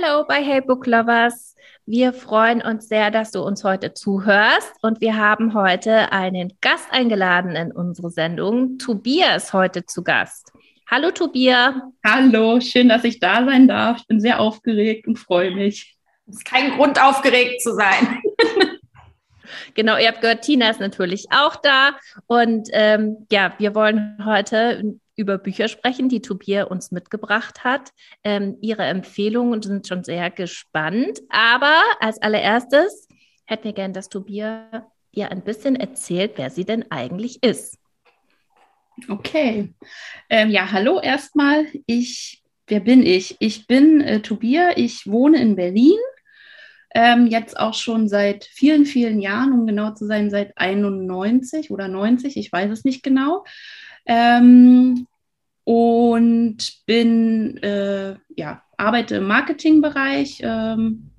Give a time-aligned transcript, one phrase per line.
[0.00, 1.56] Hallo bei Hey Book Lovers.
[1.86, 6.86] Wir freuen uns sehr, dass du uns heute zuhörst und wir haben heute einen Gast
[6.90, 8.78] eingeladen in unsere Sendung.
[8.78, 10.52] Tobias ist heute zu Gast.
[10.88, 11.74] Hallo Tobias.
[12.04, 13.98] Hallo, schön, dass ich da sein darf.
[14.00, 15.96] Ich bin sehr aufgeregt und freue mich.
[16.28, 18.20] Es ist kein Grund, aufgeregt zu sein.
[19.72, 21.92] Genau, ihr habt gehört, Tina ist natürlich auch da.
[22.26, 27.90] Und ähm, ja, wir wollen heute über Bücher sprechen, die Tobias uns mitgebracht hat.
[28.22, 31.20] Ähm, ihre Empfehlungen sind schon sehr gespannt.
[31.28, 33.08] Aber als allererstes
[33.44, 37.78] hätten wir gern, dass Tobias ihr ein bisschen erzählt, wer sie denn eigentlich ist.
[39.08, 39.74] Okay.
[40.30, 41.66] Ähm, ja, hallo erstmal.
[41.86, 43.36] Ich, wer bin ich?
[43.40, 44.74] Ich bin äh, Tobias.
[44.76, 45.98] Ich wohne in Berlin.
[46.94, 51.88] Ähm, jetzt auch schon seit vielen, vielen Jahren, um genau zu sein, seit 91 oder
[51.88, 53.44] 90, ich weiß es nicht genau.
[54.06, 55.06] Ähm,
[55.68, 60.40] und bin, äh, ja, arbeite im Marketingbereich.
[60.42, 61.10] Ähm,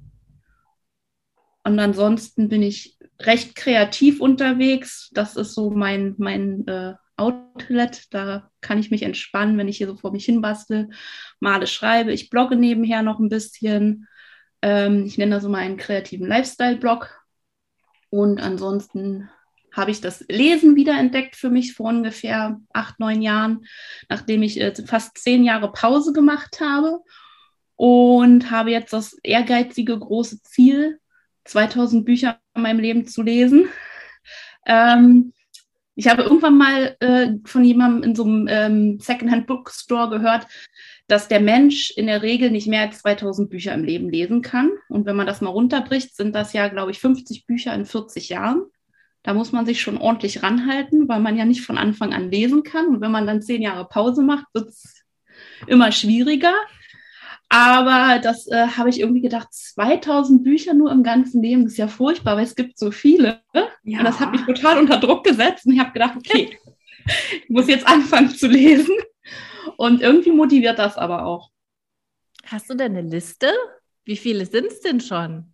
[1.63, 5.11] und ansonsten bin ich recht kreativ unterwegs.
[5.13, 8.11] Das ist so mein, mein äh, Outlet.
[8.11, 10.89] Da kann ich mich entspannen, wenn ich hier so vor mich hin bastel,
[11.39, 12.11] male, schreibe.
[12.11, 14.07] Ich blogge nebenher noch ein bisschen.
[14.63, 17.23] Ähm, ich nenne das so meinen kreativen Lifestyle-Blog.
[18.09, 19.29] Und ansonsten
[19.75, 23.65] habe ich das Lesen wiederentdeckt für mich vor ungefähr acht, neun Jahren,
[24.09, 26.99] nachdem ich äh, fast zehn Jahre Pause gemacht habe
[27.75, 30.99] und habe jetzt das ehrgeizige große Ziel,
[31.45, 33.69] 2000 Bücher in meinem Leben zu lesen.
[34.65, 35.33] Ähm,
[35.95, 40.47] ich habe irgendwann mal äh, von jemandem in so einem ähm, Secondhand Bookstore gehört,
[41.07, 44.71] dass der Mensch in der Regel nicht mehr als 2000 Bücher im Leben lesen kann.
[44.87, 48.29] Und wenn man das mal runterbricht, sind das ja, glaube ich, 50 Bücher in 40
[48.29, 48.63] Jahren.
[49.23, 52.63] Da muss man sich schon ordentlich ranhalten, weil man ja nicht von Anfang an lesen
[52.63, 52.87] kann.
[52.87, 55.03] Und wenn man dann zehn Jahre Pause macht, wird es
[55.67, 56.53] immer schwieriger.
[57.49, 61.79] Aber das äh, habe ich irgendwie gedacht, 2000 Bücher nur im ganzen Leben, das ist
[61.79, 63.41] ja furchtbar, weil es gibt so viele.
[63.83, 63.99] Ja.
[63.99, 65.65] Und das hat mich total unter Druck gesetzt.
[65.65, 66.57] Und ich habe gedacht, okay,
[67.43, 68.95] ich muss jetzt anfangen zu lesen.
[69.77, 71.49] Und irgendwie motiviert das aber auch.
[72.45, 73.51] Hast du denn eine Liste?
[74.05, 75.53] Wie viele sind es denn schon?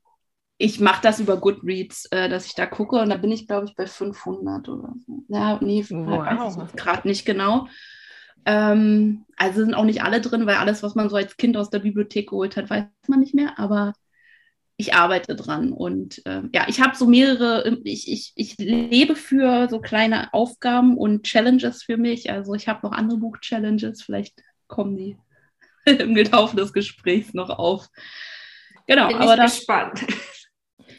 [0.57, 3.65] Ich mache das über Goodreads, äh, dass ich da gucke und da bin ich, glaube
[3.65, 5.23] ich, bei 500 oder so.
[5.27, 6.73] Ja, nee, wow.
[6.75, 7.67] gerade nicht genau.
[8.45, 11.69] Ähm, also sind auch nicht alle drin, weil alles, was man so als Kind aus
[11.69, 13.93] der Bibliothek geholt hat, weiß man nicht mehr, aber
[14.77, 19.67] ich arbeite dran und äh, ja, ich habe so mehrere, ich, ich, ich lebe für
[19.69, 22.29] so kleine Aufgaben und Challenges für mich.
[22.29, 25.17] Also ich habe noch andere Buch-Challenges, vielleicht kommen die
[25.85, 27.87] im Laufe des Gesprächs noch auf.
[28.85, 30.05] Genau, Bin aber das, gespannt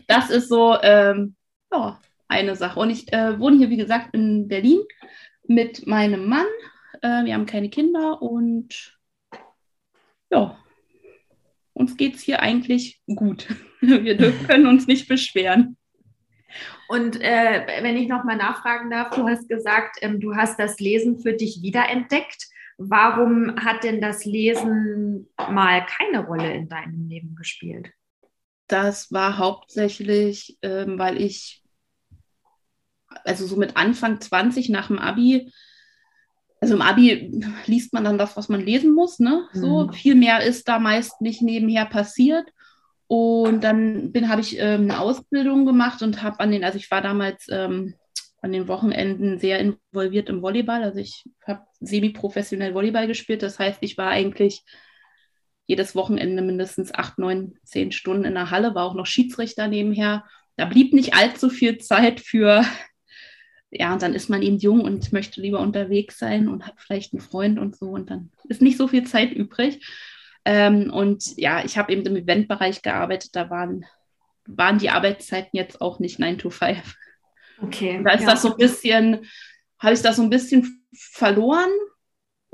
[0.07, 1.37] das ist so ähm,
[1.73, 2.81] ja, eine Sache.
[2.81, 4.81] Und ich äh, wohne hier, wie gesagt, in Berlin
[5.47, 6.47] mit meinem Mann.
[7.03, 8.99] Äh, wir haben keine Kinder und
[10.31, 10.59] ja,
[11.73, 13.49] uns geht es hier eigentlich gut.
[13.81, 15.77] wir können uns nicht beschweren.
[16.89, 21.19] Und äh, wenn ich nochmal nachfragen darf, du hast gesagt, ähm, du hast das Lesen
[21.19, 22.47] für dich wiederentdeckt.
[22.79, 27.91] Warum hat denn das Lesen mal keine Rolle in deinem Leben gespielt?
[28.67, 31.63] Das war hauptsächlich, ähm, weil ich,
[33.25, 35.53] also so mit Anfang 20 nach dem Abi,
[36.61, 39.49] also im Abi liest man dann das, was man lesen muss, ne?
[39.53, 39.93] So mhm.
[39.93, 42.49] viel mehr ist da meist nicht nebenher passiert.
[43.09, 46.91] Und dann bin, habe ich ähm, eine Ausbildung gemacht und habe an den, also ich
[46.91, 47.95] war damals ähm,
[48.43, 50.83] an den Wochenenden sehr involviert im Volleyball.
[50.83, 53.43] Also ich habe semi-professionell Volleyball gespielt.
[53.43, 54.65] Das heißt, ich war eigentlich
[55.67, 60.25] jedes Wochenende mindestens acht, neun, zehn Stunden in der Halle, war auch noch Schiedsrichter nebenher.
[60.57, 62.65] Da blieb nicht allzu viel Zeit für,
[63.71, 67.13] ja, und dann ist man eben jung und möchte lieber unterwegs sein und hat vielleicht
[67.13, 69.85] einen Freund und so und dann ist nicht so viel Zeit übrig.
[70.45, 73.85] Ähm, und ja, ich habe eben im Eventbereich gearbeitet, da waren,
[74.47, 76.95] waren die Arbeitszeiten jetzt auch nicht 9 to 5.
[77.61, 78.01] Okay.
[78.05, 78.31] Da ist ja.
[78.31, 79.27] das so ein bisschen,
[79.81, 81.71] habe ich das so ein bisschen verloren,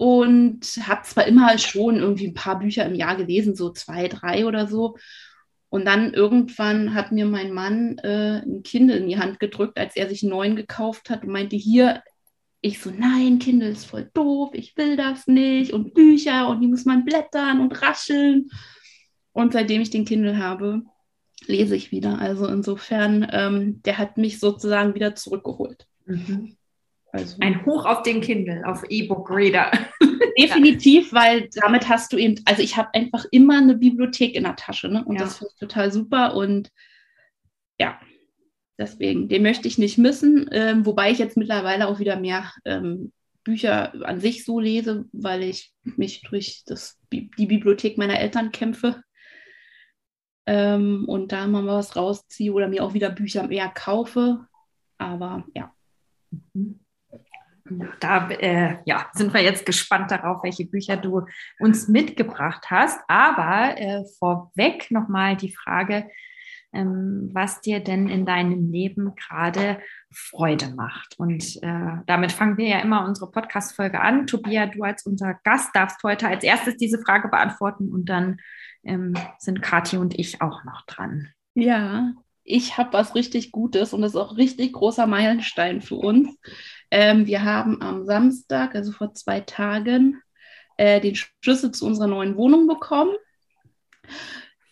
[0.02, 4.46] und habe zwar immer schon irgendwie ein paar Bücher im Jahr gelesen, so zwei, drei
[4.46, 4.96] oder so.
[5.68, 9.94] Und dann irgendwann hat mir mein Mann äh, ein Kindle in die Hand gedrückt, als
[9.94, 12.02] er sich einen neuen gekauft hat und meinte, hier,
[12.60, 16.66] ich so, nein, Kindle ist voll doof, ich will das nicht und Bücher und die
[16.66, 18.48] muss man blättern und rascheln.
[19.30, 20.82] Und seitdem ich den Kindle habe,
[21.46, 22.18] lese ich wieder.
[22.18, 25.86] Also insofern, ähm, der hat mich sozusagen wieder zurückgeholt.
[26.06, 26.56] Mhm.
[27.12, 29.70] Also, Ein Hoch auf den Kindle, auf E-Book-Reader.
[30.38, 34.56] Definitiv, weil damit hast du eben, also ich habe einfach immer eine Bibliothek in der
[34.56, 35.04] Tasche ne?
[35.04, 35.22] und ja.
[35.22, 36.70] das finde ich total super und
[37.78, 38.00] ja,
[38.78, 43.12] deswegen, den möchte ich nicht missen, ähm, wobei ich jetzt mittlerweile auch wieder mehr ähm,
[43.44, 49.02] Bücher an sich so lese, weil ich mich durch das, die Bibliothek meiner Eltern kämpfe
[50.46, 54.46] ähm, und da mal was rausziehe oder mir auch wieder Bücher mehr kaufe.
[54.98, 55.74] Aber ja.
[58.00, 61.26] Da äh, ja, sind wir jetzt gespannt darauf, welche Bücher du
[61.58, 63.00] uns mitgebracht hast.
[63.08, 66.08] Aber äh, vorweg nochmal die Frage,
[66.72, 69.78] ähm, was dir denn in deinem Leben gerade
[70.10, 71.18] Freude macht.
[71.18, 74.26] Und äh, damit fangen wir ja immer unsere Podcast-Folge an.
[74.26, 78.38] Tobias, du als unser Gast darfst heute als erstes diese Frage beantworten und dann
[78.84, 81.28] ähm, sind Kathi und ich auch noch dran.
[81.54, 82.12] Ja,
[82.44, 86.36] ich habe was richtig Gutes und das ist auch richtig großer Meilenstein für uns.
[86.92, 90.20] Ähm, wir haben am Samstag, also vor zwei Tagen,
[90.76, 93.14] äh, den Schlüssel zu unserer neuen Wohnung bekommen.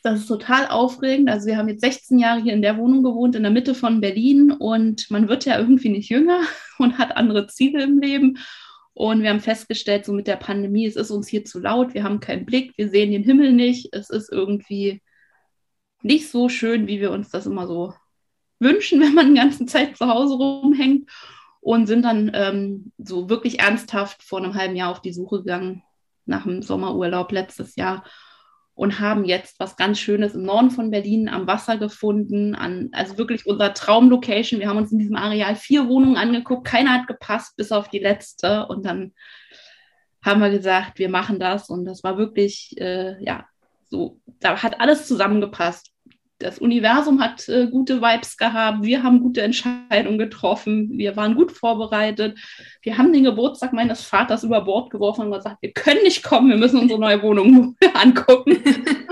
[0.02, 1.30] Das ist total aufregend.
[1.30, 4.02] Also wir haben jetzt 16 Jahre hier in der Wohnung gewohnt, in der Mitte von
[4.02, 6.42] Berlin und man wird ja irgendwie nicht jünger
[6.78, 8.38] und hat andere Ziele im Leben.
[8.92, 12.04] Und wir haben festgestellt, so mit der Pandemie, es ist uns hier zu laut, wir
[12.04, 13.94] haben keinen Blick, wir sehen den Himmel nicht.
[13.94, 15.00] Es ist irgendwie
[16.02, 17.94] nicht so schön, wie wir uns das immer so
[18.58, 21.08] wünschen, wenn man die ganze Zeit zu Hause rumhängt.
[21.60, 25.82] Und sind dann ähm, so wirklich ernsthaft vor einem halben Jahr auf die Suche gegangen
[26.24, 28.04] nach dem Sommerurlaub letztes Jahr
[28.80, 33.18] und haben jetzt was ganz Schönes im Norden von Berlin am Wasser gefunden, an, also
[33.18, 34.58] wirklich unser Traumlocation.
[34.58, 37.98] Wir haben uns in diesem Areal vier Wohnungen angeguckt, keiner hat gepasst, bis auf die
[37.98, 38.66] letzte.
[38.68, 39.12] Und dann
[40.24, 41.68] haben wir gesagt, wir machen das.
[41.68, 43.44] Und das war wirklich, äh, ja,
[43.90, 45.92] so, da hat alles zusammengepasst
[46.40, 51.52] das Universum hat äh, gute Vibes gehabt, wir haben gute Entscheidungen getroffen, wir waren gut
[51.52, 52.38] vorbereitet.
[52.82, 56.50] Wir haben den Geburtstag meines Vaters über Bord geworfen und gesagt, wir können nicht kommen,
[56.50, 58.62] wir müssen unsere neue Wohnung angucken.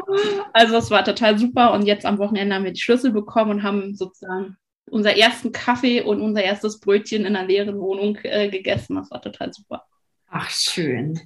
[0.53, 3.63] also es war total super und jetzt am Wochenende haben wir die Schlüssel bekommen und
[3.63, 4.57] haben sozusagen
[4.91, 8.97] unser ersten Kaffee und unser erstes Brötchen in einer leeren Wohnung äh, gegessen.
[8.97, 9.85] Das war total super.
[10.29, 11.21] Ach, schön.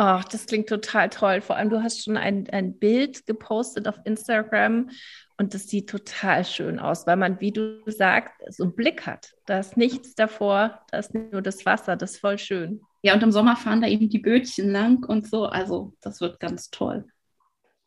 [0.00, 1.40] Ach, das klingt total toll.
[1.40, 4.90] Vor allem, du hast schon ein, ein Bild gepostet auf Instagram
[5.38, 9.34] und das sieht total schön aus, weil man, wie du sagst, so einen Blick hat.
[9.46, 12.80] Da ist nichts davor, da ist nur das Wasser, das ist voll schön.
[13.02, 15.46] Ja, und im Sommer fahren da eben die Bötchen lang und so.
[15.46, 17.04] Also, das wird ganz toll.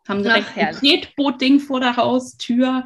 [0.05, 2.83] Haben direkt Ach, ein Tretboot-Ding vor der Haustür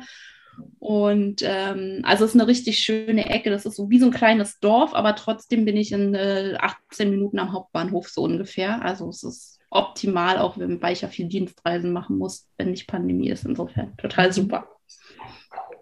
[0.79, 3.49] und ähm, also es ist eine richtig schöne Ecke.
[3.49, 7.09] Das ist so wie so ein kleines Dorf, aber trotzdem bin ich in äh, 18
[7.09, 8.83] Minuten am Hauptbahnhof so ungefähr.
[8.83, 13.29] Also es ist optimal, auch wenn ich ja viel Dienstreisen machen muss, wenn nicht Pandemie
[13.29, 13.45] ist.
[13.45, 14.67] Insofern total super.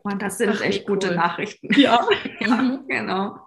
[0.04, 1.16] Und das sind Ach, echt gute cool.
[1.16, 1.70] Nachrichten.
[1.80, 2.08] Ja.
[2.40, 3.38] ja, genau.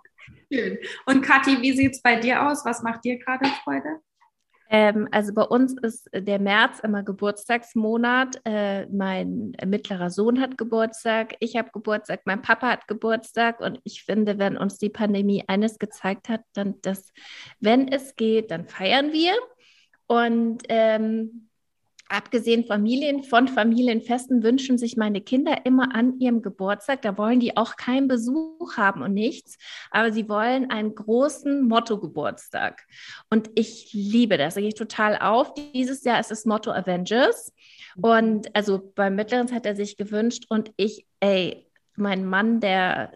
[0.52, 0.79] Schön.
[1.06, 2.64] Und Kathi, wie sieht es bei dir aus?
[2.64, 4.00] Was macht dir gerade Freude?
[4.69, 8.41] Ähm, also bei uns ist der März immer Geburtstagsmonat.
[8.45, 14.05] Äh, mein mittlerer Sohn hat Geburtstag, ich habe Geburtstag, mein Papa hat Geburtstag und ich
[14.05, 17.13] finde, wenn uns die Pandemie eines gezeigt hat, dann dass,
[17.61, 19.35] wenn es geht, dann feiern wir.
[20.08, 21.45] Und ähm,
[22.08, 27.56] Abgesehen Familien, von Familienfesten wünschen sich meine Kinder immer an ihrem Geburtstag, da wollen die
[27.56, 29.58] auch keinen Besuch haben und nichts,
[29.91, 32.86] aber sie wollen einen großen Motto-Geburtstag.
[33.29, 35.53] Und ich liebe das, da gehe ich total auf.
[35.75, 37.53] Dieses Jahr ist das Motto Avengers.
[38.01, 43.13] Und also beim Mittleren hat er sich gewünscht und ich, ey, mein Mann, der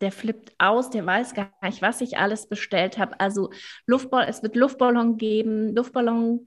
[0.00, 3.18] der flippt aus, der weiß gar nicht, was ich alles bestellt habe.
[3.18, 3.50] Also
[3.86, 6.46] Luftballon, es wird Luftballon geben, Luftballon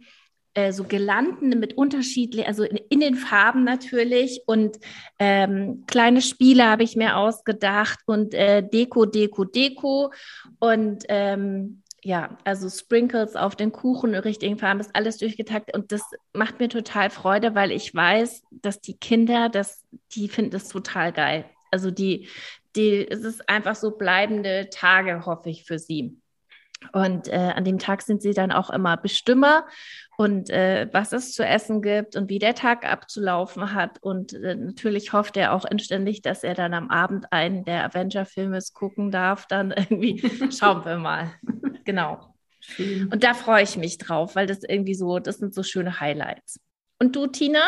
[0.60, 4.78] äh, so Girlanden mit unterschiedlichen, also in, in, den Farben natürlich und
[5.18, 10.12] ähm, kleine Spiele habe ich mir ausgedacht und äh, Deko, Deko, Deko
[10.60, 16.01] und ähm, ja, also Sprinkles auf den Kuchen richtigen Farben, ist alles durchgetaktet und das
[16.34, 21.12] macht mir total Freude, weil ich weiß, dass die Kinder, das, die finden das total
[21.12, 21.46] geil.
[21.72, 22.28] Also die,
[22.75, 26.18] die, es ist einfach so bleibende Tage, hoffe ich, für sie.
[26.93, 29.65] Und äh, an dem Tag sind sie dann auch immer Bestimmer
[30.17, 34.01] und äh, was es zu essen gibt und wie der Tag abzulaufen hat.
[34.01, 38.59] Und äh, natürlich hofft er auch inständig, dass er dann am Abend einen der Avenger-Filme
[38.74, 39.45] gucken darf.
[39.48, 40.21] Dann irgendwie
[40.51, 41.31] schauen wir mal.
[41.86, 42.36] Genau.
[42.77, 46.59] Und da freue ich mich drauf, weil das irgendwie so, das sind so schöne Highlights.
[47.00, 47.62] Und du, Tina?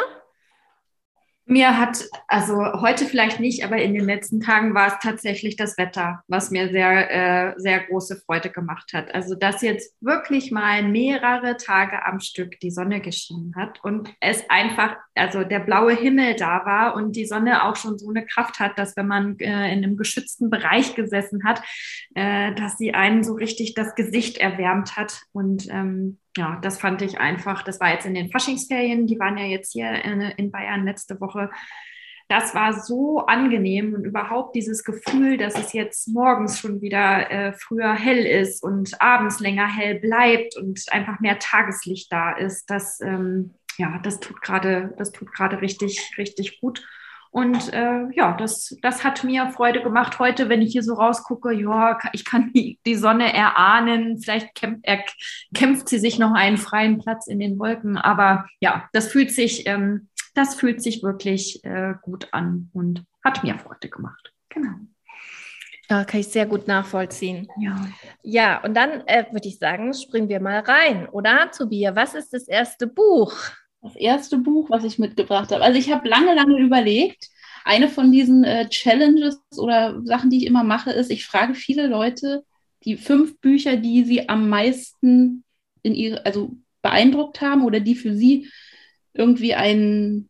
[1.52, 5.78] Mir hat, also heute vielleicht nicht, aber in den letzten Tagen war es tatsächlich das
[5.78, 9.14] Wetter, was mir sehr, äh, sehr große Freude gemacht hat.
[9.14, 14.50] Also, dass jetzt wirklich mal mehrere Tage am Stück die Sonne geschienen hat und es
[14.50, 18.62] einfach, also der blaue Himmel da war und die Sonne auch schon so eine Kraft
[18.62, 21.62] hat, dass wenn man äh, in einem geschützten Bereich gesessen hat,
[22.16, 25.24] äh, dass sie einen so richtig das Gesicht erwärmt hat.
[25.34, 29.38] Und ähm, ja, das fand ich einfach, das war jetzt in den Faschingsferien, die waren
[29.38, 31.50] ja jetzt hier in, in Bayern letzte Woche.
[32.30, 37.52] Das war so angenehm und überhaupt dieses Gefühl, dass es jetzt morgens schon wieder äh,
[37.52, 43.02] früher hell ist und abends länger hell bleibt und einfach mehr Tageslicht da ist, das,
[43.02, 46.82] ähm, ja, das tut gerade, das tut gerade richtig, richtig gut.
[47.32, 50.20] Und äh, ja, das, das hat mir Freude gemacht.
[50.20, 54.20] Heute, wenn ich hier so rausgucke, ja, ich kann die, die Sonne erahnen.
[54.20, 55.04] Vielleicht kämpft, er,
[55.56, 57.98] kämpft sie sich noch einen freien Platz in den Wolken.
[57.98, 63.44] Aber ja, das fühlt sich, ähm, das fühlt sich wirklich äh, gut an und hat
[63.46, 64.34] mir Freude gemacht.
[64.50, 64.74] Genau.
[65.90, 67.48] Ja, kann ich sehr gut nachvollziehen.
[67.60, 67.88] Ja,
[68.24, 71.96] ja und dann äh, würde ich sagen, springen wir mal rein, oder, Tobias?
[71.96, 73.34] Was ist das erste Buch?
[73.82, 75.64] Das erste Buch, was ich mitgebracht habe.
[75.64, 77.30] Also ich habe lange, lange überlegt.
[77.64, 81.88] Eine von diesen äh, Challenges oder Sachen, die ich immer mache, ist, ich frage viele
[81.88, 82.44] Leute
[82.84, 85.44] die fünf Bücher, die sie am meisten
[85.84, 88.50] in ihre, also beeindruckt haben oder die für sie
[89.14, 90.30] irgendwie ein,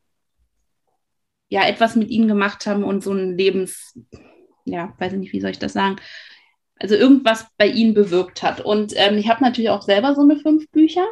[1.50, 3.98] ja, etwas mit ihnen gemacht haben und so ein Lebens,
[4.66, 5.98] ja, weiß ich nicht, wie soll ich das sagen,
[6.80, 8.62] also irgendwas bei ihnen bewirkt hat.
[8.62, 11.06] Und ähm, ich habe natürlich auch selber so eine fünf Bücher.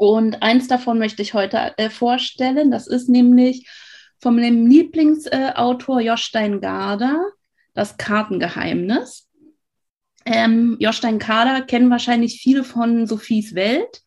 [0.00, 2.70] Und eins davon möchte ich heute äh, vorstellen.
[2.70, 3.68] Das ist nämlich
[4.18, 7.22] von meinem Lieblingsautor äh, Jostein Garda,
[7.74, 9.28] das Kartengeheimnis.
[10.24, 14.00] Ähm, Jostein Garda kennen wahrscheinlich viele von Sophies Welt.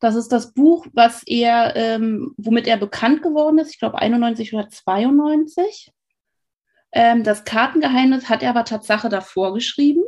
[0.00, 3.70] Das ist das Buch, was er, ähm, womit er bekannt geworden ist.
[3.70, 5.92] Ich glaube 91 oder 92.
[6.92, 10.02] Ähm, das Kartengeheimnis hat er aber Tatsache davor geschrieben.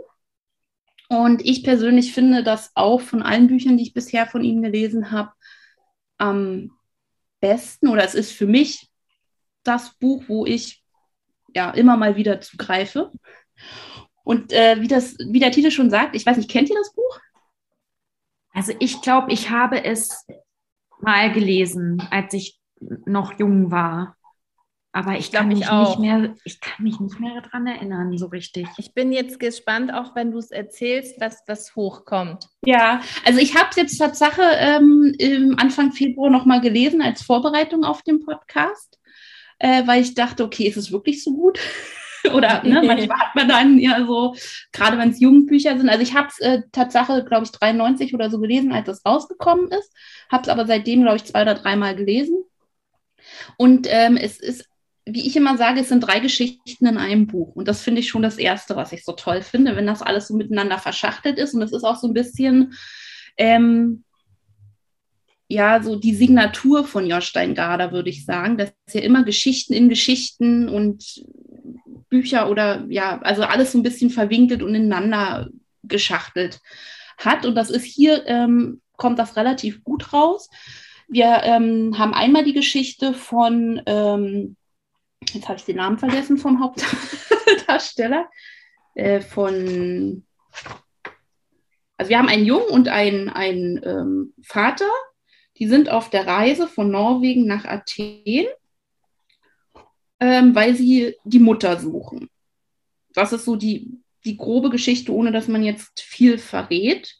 [1.08, 5.10] Und ich persönlich finde das auch von allen Büchern, die ich bisher von ihm gelesen
[5.10, 5.32] habe,
[6.18, 6.70] am
[7.40, 8.90] besten oder es ist für mich
[9.62, 10.84] das Buch, wo ich
[11.54, 13.10] ja immer mal wieder zugreife.
[14.22, 16.92] Und äh, wie, das, wie der Titel schon sagt, ich weiß nicht, kennt ihr das
[16.92, 17.20] Buch?
[18.52, 20.26] Also ich glaube, ich habe es
[21.00, 24.17] mal gelesen, als ich noch jung war.
[24.98, 28.66] Aber ich kann, mich nicht mehr, ich kann mich nicht mehr daran erinnern, so richtig.
[28.78, 32.48] Ich bin jetzt gespannt, auch wenn du es erzählst, dass das hochkommt.
[32.66, 38.02] Ja, also ich habe es jetzt Tatsache ähm, Anfang Februar nochmal gelesen als Vorbereitung auf
[38.02, 38.98] den Podcast,
[39.60, 41.60] äh, weil ich dachte, okay, ist es wirklich so gut?
[42.34, 44.34] Oder ne, manchmal hat man dann ja so,
[44.72, 45.88] gerade wenn es Jugendbücher sind.
[45.88, 49.68] Also ich habe es äh, Tatsache, glaube ich, 93 oder so gelesen, als es rausgekommen
[49.68, 49.94] ist.
[50.28, 52.42] Habe es aber seitdem, glaube ich, zwei oder dreimal gelesen.
[53.56, 54.68] Und ähm, es ist
[55.10, 57.54] wie ich immer sage, es sind drei Geschichten in einem Buch.
[57.54, 60.28] Und das finde ich schon das Erste, was ich so toll finde, wenn das alles
[60.28, 61.54] so miteinander verschachtelt ist.
[61.54, 62.74] Und es ist auch so ein bisschen,
[63.36, 64.04] ähm,
[65.48, 69.88] ja, so die Signatur von Jostein Garder, würde ich sagen, dass er immer Geschichten in
[69.88, 71.24] Geschichten und
[72.10, 75.48] Bücher oder ja, also alles so ein bisschen verwinkelt und ineinander
[75.82, 76.60] geschachtelt
[77.16, 77.46] hat.
[77.46, 80.50] Und das ist hier, ähm, kommt das relativ gut raus.
[81.08, 84.56] Wir ähm, haben einmal die Geschichte von ähm,
[85.32, 88.28] jetzt habe ich den Namen vergessen vom Hauptdarsteller,
[88.94, 90.24] äh, von,
[91.96, 94.88] also wir haben einen Jungen und einen, einen ähm, Vater,
[95.58, 98.46] die sind auf der Reise von Norwegen nach Athen,
[100.20, 102.30] ähm, weil sie die Mutter suchen.
[103.14, 107.16] Das ist so die, die grobe Geschichte, ohne dass man jetzt viel verrät.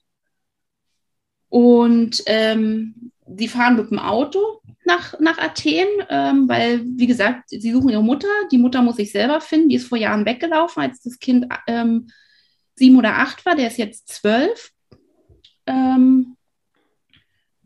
[1.48, 7.72] Und ähm, sie fahren mit dem Auto nach, nach Athen, ähm, weil, wie gesagt, sie
[7.72, 8.28] suchen ihre Mutter.
[8.50, 9.68] Die Mutter muss sich selber finden.
[9.68, 12.08] Die ist vor Jahren weggelaufen, als das Kind ähm,
[12.74, 13.54] sieben oder acht war.
[13.54, 14.72] Der ist jetzt zwölf.
[15.66, 16.36] Ähm,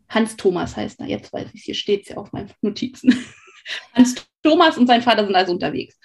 [0.09, 1.07] Hans Thomas heißt er.
[1.07, 3.17] Jetzt weiß ich, hier steht es ja auf meinen Notizen.
[3.93, 5.97] Hans Thomas und sein Vater sind also unterwegs.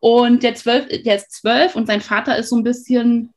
[0.00, 3.34] Und der, zwölf, der ist zwölf und sein Vater ist so ein bisschen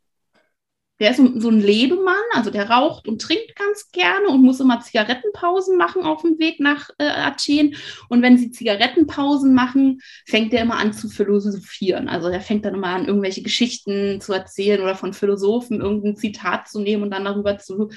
[1.00, 4.80] der ist so, ein Lebemann, also der raucht und trinkt ganz gerne und muss immer
[4.80, 7.76] Zigarettenpausen machen auf dem Weg nach äh, Athen.
[8.10, 12.10] Und wenn sie Zigarettenpausen machen, fängt er immer an zu philosophieren.
[12.10, 16.68] Also er fängt dann immer an, irgendwelche Geschichten zu erzählen oder von Philosophen irgendein Zitat
[16.70, 17.90] zu nehmen und dann darüber zu,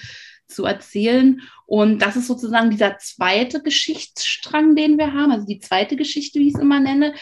[0.49, 1.43] zu erzählen.
[1.67, 6.49] Und das ist sozusagen dieser zweite Geschichtsstrang, den wir haben, also die zweite Geschichte, wie
[6.49, 7.15] ich es immer nenne,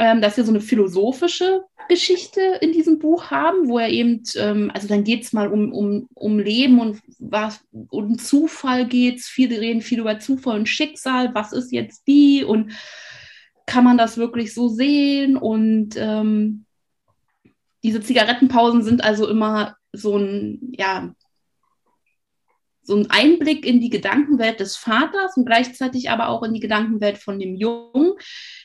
[0.00, 4.70] ähm, dass wir so eine philosophische Geschichte in diesem Buch haben, wo er eben, ähm,
[4.72, 9.26] also dann geht es mal um, um, um Leben und was um Zufall geht es.
[9.26, 12.72] Viele reden viel über Zufall und Schicksal, was ist jetzt wie und
[13.66, 15.36] kann man das wirklich so sehen?
[15.36, 16.64] Und ähm,
[17.82, 21.14] diese Zigarettenpausen sind also immer so ein, ja,
[22.90, 27.18] so ein Einblick in die Gedankenwelt des Vaters und gleichzeitig aber auch in die Gedankenwelt
[27.18, 28.14] von dem Jungen,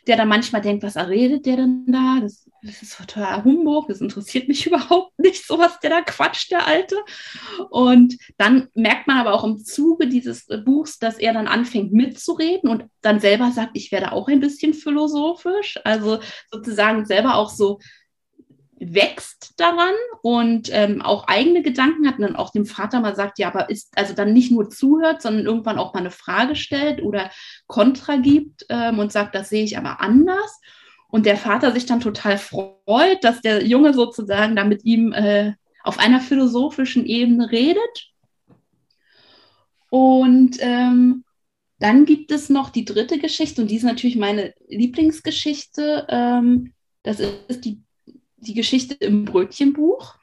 [0.08, 2.17] der dann manchmal denkt, was redet der denn da?
[2.20, 6.50] Das, das ist total Humbug, das interessiert mich überhaupt nicht, so was der da quatscht,
[6.50, 6.96] der Alte.
[7.70, 12.67] Und dann merkt man aber auch im Zuge dieses Buchs, dass er dann anfängt mitzureden
[12.67, 16.17] und dann selber sagt, ich werde auch ein bisschen philosophisch, also
[16.51, 17.77] sozusagen selber auch so
[18.77, 23.39] wächst daran und ähm, auch eigene Gedanken hat und dann auch dem Vater mal sagt,
[23.39, 27.01] ja, aber ist also dann nicht nur zuhört, sondern irgendwann auch mal eine Frage stellt
[27.01, 27.32] oder
[27.67, 30.60] Kontra gibt ähm, und sagt, das sehe ich aber anders.
[31.08, 35.53] Und der Vater sich dann total freut, dass der Junge sozusagen da mit ihm äh,
[35.84, 38.12] auf einer philosophischen Ebene redet.
[39.89, 41.24] Und ähm,
[41.79, 46.08] dann gibt es noch die dritte Geschichte und die ist natürlich meine Lieblingsgeschichte.
[46.10, 47.84] Ähm, das ist die
[48.47, 50.15] die Geschichte im Brötchenbuch.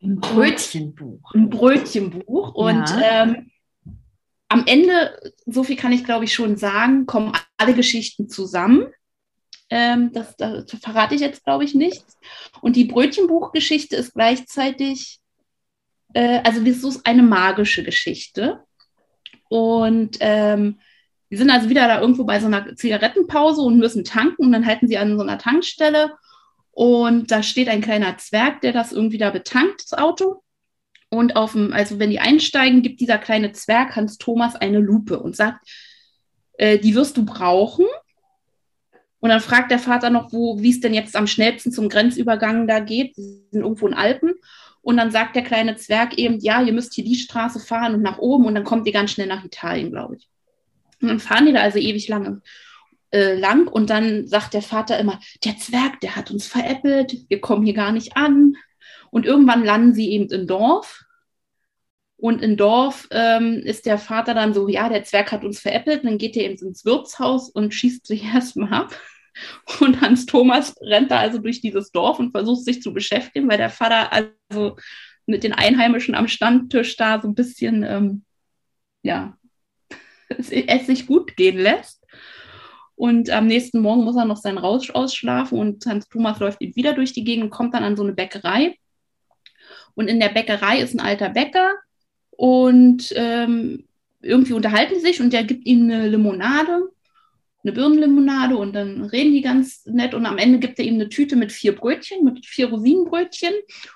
[0.00, 1.32] Im Brötchenbuch.
[1.34, 2.54] Im Brötchenbuch.
[2.54, 3.22] Und ja.
[3.22, 3.50] ähm,
[4.48, 8.86] am Ende, so viel kann ich glaube ich schon sagen, kommen alle Geschichten zusammen.
[9.70, 12.18] Ähm, das, das, verrate ich jetzt glaube ich nichts.
[12.60, 15.20] Und die Brötchenbuchgeschichte ist gleichzeitig,
[16.12, 18.60] äh, also das ist eine magische Geschichte.
[19.48, 20.80] Und ähm,
[21.28, 24.66] wir sind also wieder da irgendwo bei so einer Zigarettenpause und müssen tanken und dann
[24.66, 26.12] halten sie an so einer Tankstelle
[26.72, 30.42] und da steht ein kleiner Zwerg, der das irgendwie da betankt, das Auto.
[31.10, 35.20] Und auf dem, also wenn die einsteigen, gibt dieser kleine Zwerg Hans Thomas eine Lupe
[35.20, 35.68] und sagt,
[36.54, 37.84] äh, die wirst du brauchen.
[39.20, 42.80] Und dann fragt der Vater noch, wie es denn jetzt am schnellsten zum Grenzübergang da
[42.80, 43.14] geht.
[43.16, 44.32] Sie sind irgendwo in Alpen.
[44.80, 48.02] Und dann sagt der kleine Zwerg eben, ja, ihr müsst hier die Straße fahren und
[48.02, 50.28] nach oben und dann kommt ihr ganz schnell nach Italien, glaube ich.
[51.00, 52.40] Und dann fahren die da also ewig lange
[53.12, 57.40] äh, lang und dann sagt der Vater immer, der Zwerg, der hat uns veräppelt, wir
[57.40, 58.56] kommen hier gar nicht an.
[59.10, 61.04] Und irgendwann landen sie eben im Dorf.
[62.16, 66.02] Und im Dorf ähm, ist der Vater dann so, ja, der Zwerg hat uns veräppelt.
[66.02, 68.98] Und dann geht er eben ins Wirtshaus und schießt sich erstmal ab.
[69.80, 73.58] Und Hans Thomas rennt da also durch dieses Dorf und versucht sich zu beschäftigen, weil
[73.58, 74.76] der Vater also
[75.26, 78.24] mit den Einheimischen am Standtisch da so ein bisschen, ähm,
[79.02, 79.36] ja,
[80.28, 82.01] es, es sich gut gehen lässt.
[83.02, 86.76] Und am nächsten Morgen muss er noch seinen Rausch ausschlafen und Hans Thomas läuft ihm
[86.76, 88.78] wieder durch die Gegend und kommt dann an so eine Bäckerei.
[89.94, 91.72] Und in der Bäckerei ist ein alter Bäcker
[92.30, 93.88] und ähm,
[94.20, 96.90] irgendwie unterhalten sie sich und der gibt ihm eine Limonade,
[97.64, 101.08] eine Birnenlimonade und dann reden die ganz nett und am Ende gibt er ihm eine
[101.08, 103.52] Tüte mit vier Brötchen, mit vier Rosinenbrötchen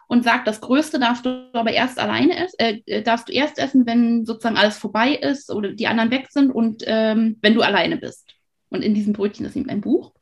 [0.08, 3.86] und sagt, das Größte darfst du aber erst alleine essen, äh, darfst du erst essen,
[3.86, 7.98] wenn sozusagen alles vorbei ist oder die anderen weg sind und ähm, wenn du alleine
[7.98, 8.35] bist.
[8.70, 10.12] Und in diesem Brötchen ist eben ein Buch,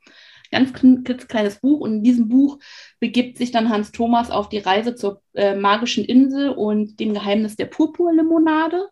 [0.51, 1.81] ganz kleines Buch.
[1.81, 2.59] Und in diesem Buch
[3.01, 7.57] begibt sich dann Hans Thomas auf die Reise zur äh, magischen Insel und dem Geheimnis
[7.57, 8.89] der Purpurlimonade.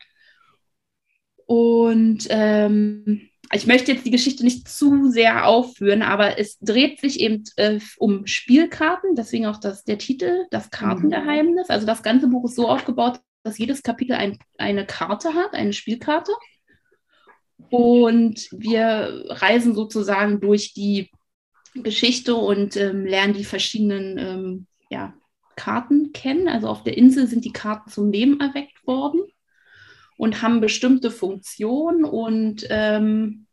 [1.47, 7.21] Und ähm, ich möchte jetzt die Geschichte nicht zu sehr aufführen, aber es dreht sich
[7.21, 11.69] eben äh, um Spielkarten, deswegen auch das, der Titel, das Kartengeheimnis.
[11.69, 15.75] Also das ganze Buch ist so aufgebaut, dass jedes Kapitel ein, eine Karte hat, eine
[15.75, 16.33] Spielkarte.
[17.70, 21.11] Und wir reisen sozusagen durch die
[21.75, 25.14] Geschichte und ähm, lernen die verschiedenen ähm, ja,
[25.57, 26.48] Karten kennen.
[26.48, 29.22] Also auf der Insel sind die Karten zum Leben erweckt worden
[30.16, 32.05] und haben bestimmte Funktionen.
[32.05, 33.46] Und ähm,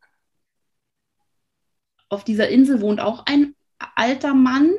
[2.08, 3.54] auf dieser Insel wohnt auch ein
[3.96, 4.72] alter Mann.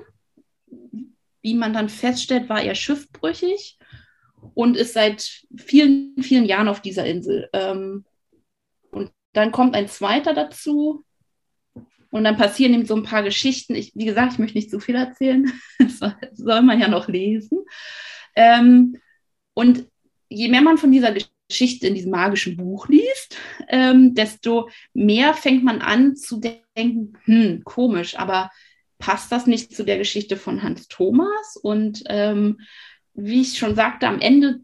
[1.42, 3.80] Wie man dann feststellt, war er schiffbrüchig
[4.54, 7.50] und ist seit vielen, vielen Jahren auf dieser Insel.
[7.54, 8.06] Ähm,
[9.34, 11.04] dann kommt ein zweiter dazu.
[12.10, 13.74] Und dann passieren ihm so ein paar Geschichten.
[13.74, 15.52] Ich, wie gesagt, ich möchte nicht zu viel erzählen.
[15.80, 17.60] Das soll man ja noch lesen.
[18.36, 18.98] Ähm,
[19.54, 19.86] und
[20.30, 21.14] je mehr man von dieser
[21.50, 27.64] Geschichte in diesem magischen Buch liest, ähm, desto mehr fängt man an zu denken, hm,
[27.64, 28.50] komisch, aber
[28.98, 31.58] passt das nicht zu der Geschichte von Hans Thomas?
[31.62, 32.62] Und ähm,
[33.14, 34.62] wie ich schon sagte, am Ende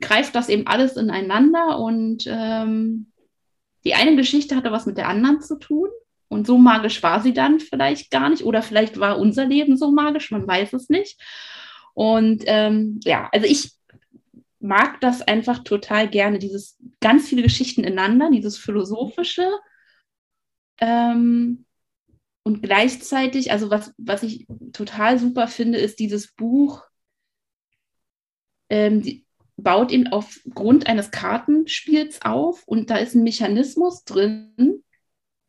[0.00, 3.09] greift das eben alles ineinander und ähm,
[3.84, 5.88] die eine Geschichte hatte was mit der anderen zu tun.
[6.28, 8.44] Und so magisch war sie dann vielleicht gar nicht.
[8.44, 11.20] Oder vielleicht war unser Leben so magisch, man weiß es nicht.
[11.94, 13.72] Und ähm, ja, also ich
[14.60, 19.50] mag das einfach total gerne, dieses ganz viele Geschichten ineinander, dieses philosophische.
[20.78, 21.64] Ähm,
[22.42, 26.84] und gleichzeitig, also was, was ich total super finde, ist dieses Buch,
[28.68, 29.26] ähm, die,
[29.62, 34.82] baut ihn aufgrund eines Kartenspiels auf und da ist ein Mechanismus drin,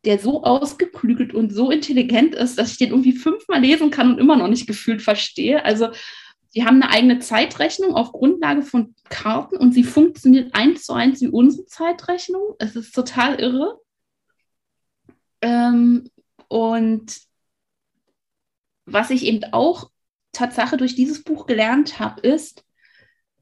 [0.04, 4.18] der so ausgeklügelt und so intelligent ist, dass ich den irgendwie fünfmal lesen kann und
[4.18, 5.64] immer noch nicht gefühlt verstehe.
[5.64, 5.90] Also
[6.54, 11.20] die haben eine eigene Zeitrechnung auf Grundlage von Karten und sie funktioniert eins zu eins
[11.20, 12.54] wie unsere Zeitrechnung.
[12.58, 13.80] Es ist total irre.
[15.40, 16.10] Ähm,
[16.48, 17.20] und
[18.84, 19.90] was ich eben auch
[20.32, 22.64] Tatsache durch dieses Buch gelernt habe, ist,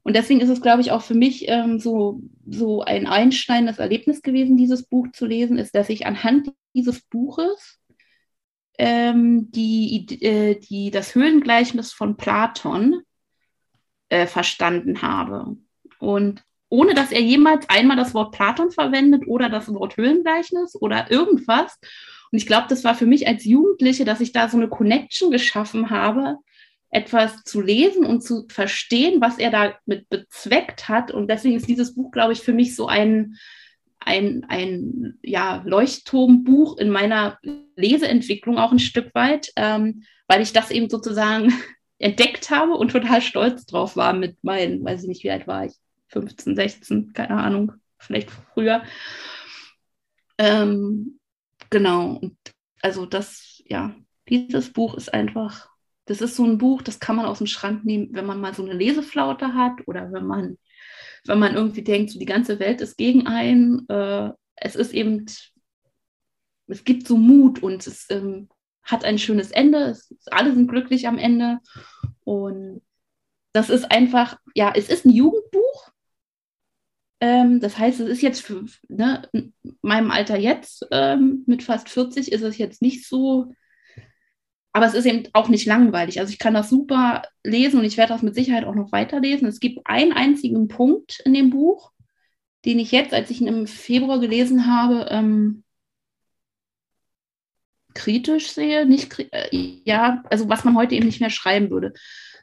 [0.03, 4.21] und deswegen ist es, glaube ich, auch für mich ähm, so, so ein einschneidendes Erlebnis
[4.21, 7.79] gewesen, dieses Buch zu lesen, ist, dass ich anhand dieses Buches
[8.79, 13.01] ähm, die, äh, die, das Höhlengleichnis von Platon
[14.09, 15.55] äh, verstanden habe.
[15.99, 21.11] Und ohne dass er jemals einmal das Wort Platon verwendet oder das Wort Höhlengleichnis oder
[21.11, 21.77] irgendwas.
[22.31, 25.29] Und ich glaube, das war für mich als Jugendliche, dass ich da so eine Connection
[25.29, 26.37] geschaffen habe,
[26.91, 31.09] etwas zu lesen und zu verstehen, was er damit bezweckt hat.
[31.11, 33.37] Und deswegen ist dieses Buch, glaube ich, für mich so ein,
[33.99, 37.39] ein, ein ja, Leuchtturmbuch in meiner
[37.77, 41.53] Leseentwicklung auch ein Stück weit, ähm, weil ich das eben sozusagen
[41.97, 45.65] entdeckt habe und total stolz drauf war mit meinen, weiß ich nicht, wie alt war
[45.65, 45.73] ich,
[46.09, 48.83] 15, 16, keine Ahnung, vielleicht früher.
[50.37, 51.19] Ähm,
[51.69, 52.19] genau,
[52.81, 53.95] also das, ja,
[54.27, 55.70] dieses Buch ist einfach,
[56.05, 58.53] das ist so ein Buch, das kann man aus dem Schrank nehmen, wenn man mal
[58.53, 60.57] so eine Leseflaute hat oder wenn man
[61.25, 63.87] wenn man irgendwie denkt, so die ganze Welt ist gegen einen.
[63.89, 65.25] Äh, es ist eben,
[66.67, 68.49] es gibt so Mut und es ähm,
[68.83, 69.89] hat ein schönes Ende.
[69.89, 71.59] Es, alle sind glücklich am Ende.
[72.23, 72.81] Und
[73.53, 75.91] das ist einfach, ja, es ist ein Jugendbuch.
[77.19, 79.29] Ähm, das heißt, es ist jetzt für ne,
[79.81, 83.53] meinem Alter jetzt, ähm, mit fast 40, ist es jetzt nicht so
[84.73, 86.19] aber es ist eben auch nicht langweilig.
[86.19, 89.47] Also ich kann das super lesen und ich werde das mit Sicherheit auch noch weiterlesen.
[89.47, 91.91] Es gibt einen einzigen Punkt in dem Buch,
[92.65, 95.63] den ich jetzt, als ich ihn im Februar gelesen habe, ähm,
[97.93, 98.85] kritisch sehe.
[98.85, 99.49] Nicht, äh,
[99.83, 101.93] ja, also was man heute eben nicht mehr schreiben würde.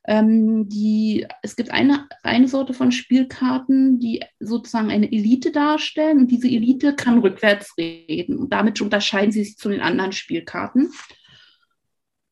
[0.07, 6.31] Ähm, die, es gibt eine, eine Sorte von Spielkarten, die sozusagen eine Elite darstellen und
[6.31, 10.91] diese Elite kann rückwärts reden und damit unterscheiden sie sich zu den anderen Spielkarten.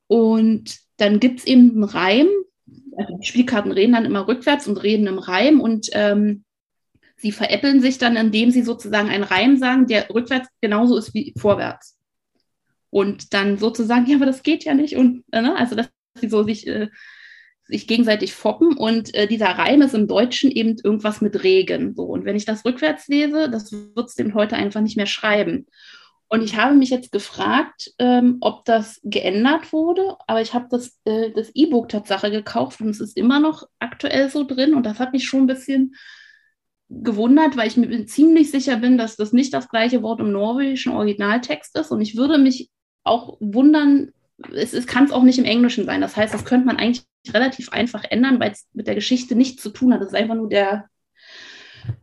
[0.07, 2.29] Und dann gibt es eben einen Reim.
[2.97, 6.45] Also die Spielkarten reden dann immer rückwärts und reden im Reim und ähm,
[7.17, 11.35] sie veräppeln sich dann, indem sie sozusagen einen Reim sagen, der rückwärts genauso ist wie
[11.39, 11.97] vorwärts.
[12.91, 14.97] Und dann sozusagen, ja, aber das geht ja nicht.
[14.97, 15.57] Und äh, ne?
[15.57, 15.89] also dass
[16.19, 16.89] sie so sich, äh,
[17.65, 18.77] sich gegenseitig foppen.
[18.77, 21.95] Und äh, dieser Reim ist im Deutschen eben irgendwas mit Regen.
[21.95, 22.05] So.
[22.05, 25.67] Und wenn ich das rückwärts lese, das wird es dem heute einfach nicht mehr schreiben.
[26.29, 30.99] Und ich habe mich jetzt gefragt, ähm, ob das geändert wurde, aber ich habe das
[31.05, 34.99] äh, das E-Book Tatsache gekauft und es ist immer noch aktuell so drin und das
[34.99, 35.95] hat mich schon ein bisschen
[36.89, 40.93] gewundert, weil ich mir ziemlich sicher bin, dass das nicht das gleiche Wort im norwegischen
[40.93, 42.71] Originaltext ist und ich würde mich
[43.05, 44.13] auch wundern,
[44.53, 46.01] es, es kann es auch nicht im Englischen sein.
[46.01, 49.63] Das heißt, das könnte man eigentlich relativ einfach ändern, weil es mit der Geschichte nichts
[49.63, 50.01] zu tun hat.
[50.01, 50.89] Das ist einfach nur der,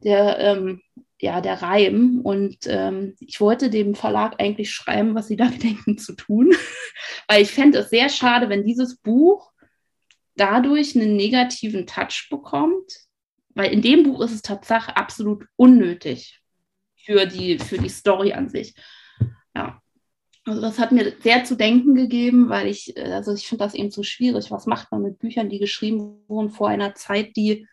[0.03, 0.81] der ähm,
[1.23, 2.19] ja, der Reim.
[2.21, 6.53] Und ähm, ich wollte dem Verlag eigentlich schreiben, was sie da gedenken zu tun,
[7.27, 9.51] weil ich fände es sehr schade, wenn dieses Buch
[10.35, 12.91] dadurch einen negativen Touch bekommt,
[13.55, 16.41] weil in dem Buch ist es tatsächlich absolut unnötig
[16.97, 18.75] für die, für die Story an sich.
[19.55, 19.81] Ja.
[20.45, 23.91] Also das hat mir sehr zu denken gegeben, weil ich, also ich finde das eben
[23.91, 24.51] so schwierig.
[24.51, 27.65] Was macht man mit Büchern, die geschrieben wurden vor einer Zeit, die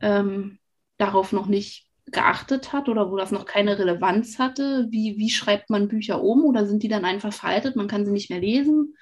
[0.00, 0.58] ähm,
[0.96, 4.86] darauf noch nicht geachtet hat oder wo das noch keine Relevanz hatte?
[4.90, 7.76] Wie, wie schreibt man Bücher um oder sind die dann einfach veraltet?
[7.76, 8.94] Man kann sie nicht mehr lesen.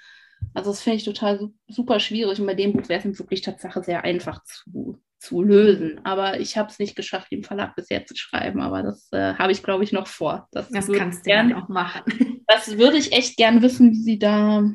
[0.55, 3.83] Also das finde ich total super schwierig und bei dem Buch wäre es wirklich Tatsache
[3.83, 6.01] sehr einfach zu, zu lösen.
[6.05, 9.53] Aber ich habe es nicht geschafft, den Verlag bisher zu schreiben, aber das äh, habe
[9.53, 10.49] ich, glaube ich, noch vor.
[10.53, 12.05] Das, das kannst du gern auch machen.
[12.51, 14.69] Das würde ich echt gern wissen, wie sie da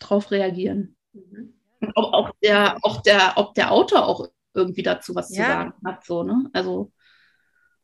[0.00, 0.96] drauf reagieren.
[1.12, 1.54] Mhm.
[1.80, 5.44] Und ob, der, ob, der, ob der Autor auch irgendwie dazu was ja.
[5.44, 6.04] zu sagen hat.
[6.04, 6.50] So, ne?
[6.52, 6.90] Also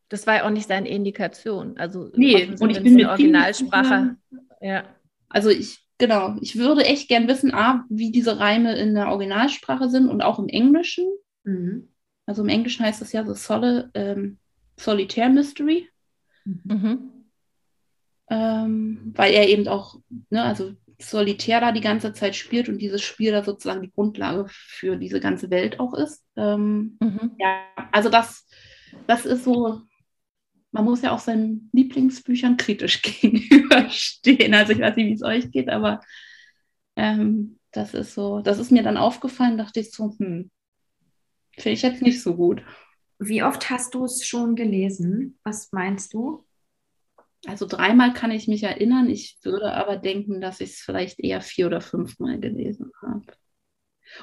[0.09, 1.77] das war ja auch nicht seine Indikation.
[1.79, 4.17] Also nee, und ich bin mit Originalsprache.
[4.61, 4.85] Ja.
[5.29, 9.89] Also ich, genau, ich würde echt gern wissen, A, wie diese Reime in der Originalsprache
[9.89, 11.07] sind und auch im Englischen.
[11.45, 11.89] Mhm.
[12.27, 14.39] Also im Englischen heißt das ja so Soli ähm,
[14.77, 15.89] Solitaire Mystery.
[16.45, 17.11] Mhm.
[18.31, 19.97] Ähm, weil er eben auch,
[20.31, 24.47] ne, also solitär da die ganze Zeit spielt und dieses Spiel da sozusagen die Grundlage
[24.49, 26.25] für diese ganze Welt auch ist.
[26.37, 27.33] Ähm, mhm.
[27.39, 27.61] Ja,
[27.93, 28.47] also das,
[29.07, 29.83] das ist so
[30.71, 34.55] man muss ja auch seinen Lieblingsbüchern kritisch gegenüberstehen.
[34.55, 36.01] Also ich weiß nicht, wie es euch geht, aber
[36.97, 40.51] ähm, das ist so, das ist mir dann aufgefallen, dachte ich so, hm,
[41.55, 42.63] finde ich jetzt nicht so gut.
[43.19, 45.39] Wie oft hast du es schon gelesen?
[45.43, 46.45] Was meinst du?
[47.47, 49.09] Also dreimal kann ich mich erinnern.
[49.09, 53.27] Ich würde aber denken, dass ich es vielleicht eher vier oder fünfmal gelesen habe.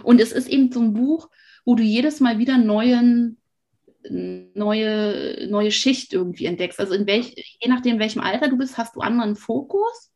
[0.04, 1.30] Und es ist eben so ein Buch,
[1.64, 3.38] wo du jedes Mal wieder neuen,
[4.10, 6.80] neue, neue Schicht irgendwie entdeckst.
[6.80, 10.12] Also in welch, je nachdem, in welchem Alter du bist, hast du anderen Fokus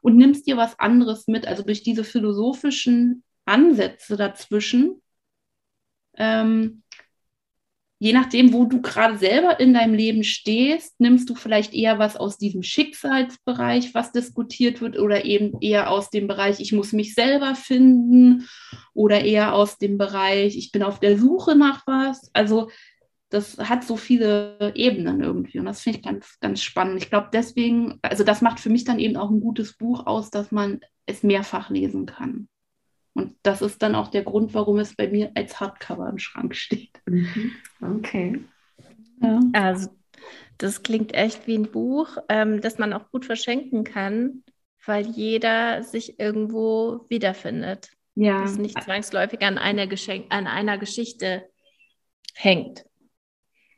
[0.00, 1.46] und nimmst dir was anderes mit.
[1.46, 5.02] Also durch diese philosophischen Ansätze dazwischen
[6.16, 6.82] ähm,
[8.04, 12.16] je nachdem, wo du gerade selber in deinem Leben stehst, nimmst du vielleicht eher was
[12.16, 17.14] aus diesem Schicksalsbereich, was diskutiert wird, oder eben eher aus dem Bereich, ich muss mich
[17.14, 18.46] selber finden,
[18.92, 22.30] oder eher aus dem Bereich, ich bin auf der Suche nach was.
[22.34, 22.68] Also
[23.34, 27.02] das hat so viele Ebenen irgendwie und das finde ich ganz, ganz spannend.
[27.02, 30.30] Ich glaube deswegen, also das macht für mich dann eben auch ein gutes Buch aus,
[30.30, 32.48] dass man es mehrfach lesen kann.
[33.12, 36.54] Und das ist dann auch der Grund, warum es bei mir als Hardcover im Schrank
[36.54, 37.00] steht.
[37.06, 37.52] Mhm.
[37.80, 38.44] Okay.
[39.20, 39.40] Ja.
[39.52, 39.90] Also,
[40.58, 44.44] das klingt echt wie ein Buch, ähm, das man auch gut verschenken kann,
[44.86, 47.90] weil jeder sich irgendwo wiederfindet.
[48.14, 48.42] Ja.
[48.42, 51.48] Das nicht zwangsläufig an einer, Geschenk an einer Geschichte
[52.34, 52.84] hängt.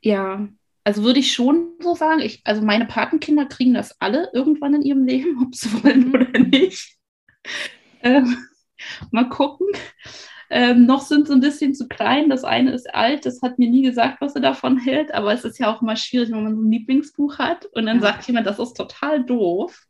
[0.01, 0.47] Ja,
[0.83, 4.81] also würde ich schon so sagen, ich, also meine Patenkinder kriegen das alle irgendwann in
[4.83, 6.97] ihrem Leben, ob sie wollen oder nicht.
[8.01, 8.37] Ähm,
[9.11, 9.67] Mal gucken.
[10.49, 12.29] Ähm, noch sind sie ein bisschen zu klein.
[12.29, 15.13] Das eine ist alt, das hat mir nie gesagt, was er davon hält.
[15.13, 17.97] Aber es ist ja auch immer schwierig, wenn man so ein Lieblingsbuch hat und dann
[17.97, 18.03] ja.
[18.03, 19.85] sagt jemand, das ist total doof.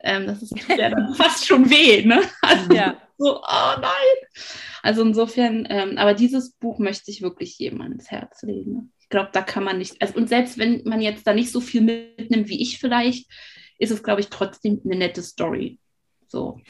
[0.00, 2.22] Ähm, das ist ja dann fast schon weh, ne?
[2.42, 2.96] Also ja.
[3.16, 4.42] So, oh nein.
[4.82, 8.92] Also insofern, ähm, aber dieses Buch möchte ich wirklich jemandem ins Herz legen.
[9.04, 11.60] Ich glaube, da kann man nicht, also und selbst wenn man jetzt da nicht so
[11.60, 13.30] viel mitnimmt wie ich vielleicht,
[13.78, 15.78] ist es, glaube ich, trotzdem eine nette Story.
[16.26, 16.60] So.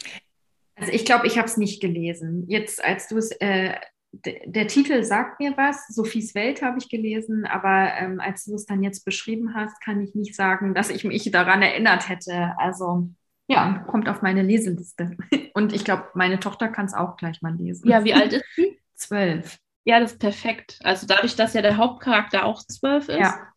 [0.75, 2.45] Also ich glaube, ich habe es nicht gelesen.
[2.49, 3.75] Jetzt, als du es, äh,
[4.13, 8.67] der Titel sagt mir was, Sophies Welt habe ich gelesen, aber ähm, als du es
[8.67, 12.55] dann jetzt beschrieben hast, kann ich nicht sagen, dass ich mich daran erinnert hätte.
[12.59, 13.09] Also
[13.47, 15.17] ja, kommt auf meine Leseliste.
[15.55, 17.89] Und ich glaube, meine Tochter kann es auch gleich mal lesen.
[17.89, 18.79] Ja, wie alt ist sie?
[18.95, 19.59] Zwölf.
[19.85, 20.79] Ja, das ist perfekt.
[20.83, 23.19] Also dadurch, dass ja der Hauptcharakter auch zwölf ist.
[23.19, 23.49] Ja.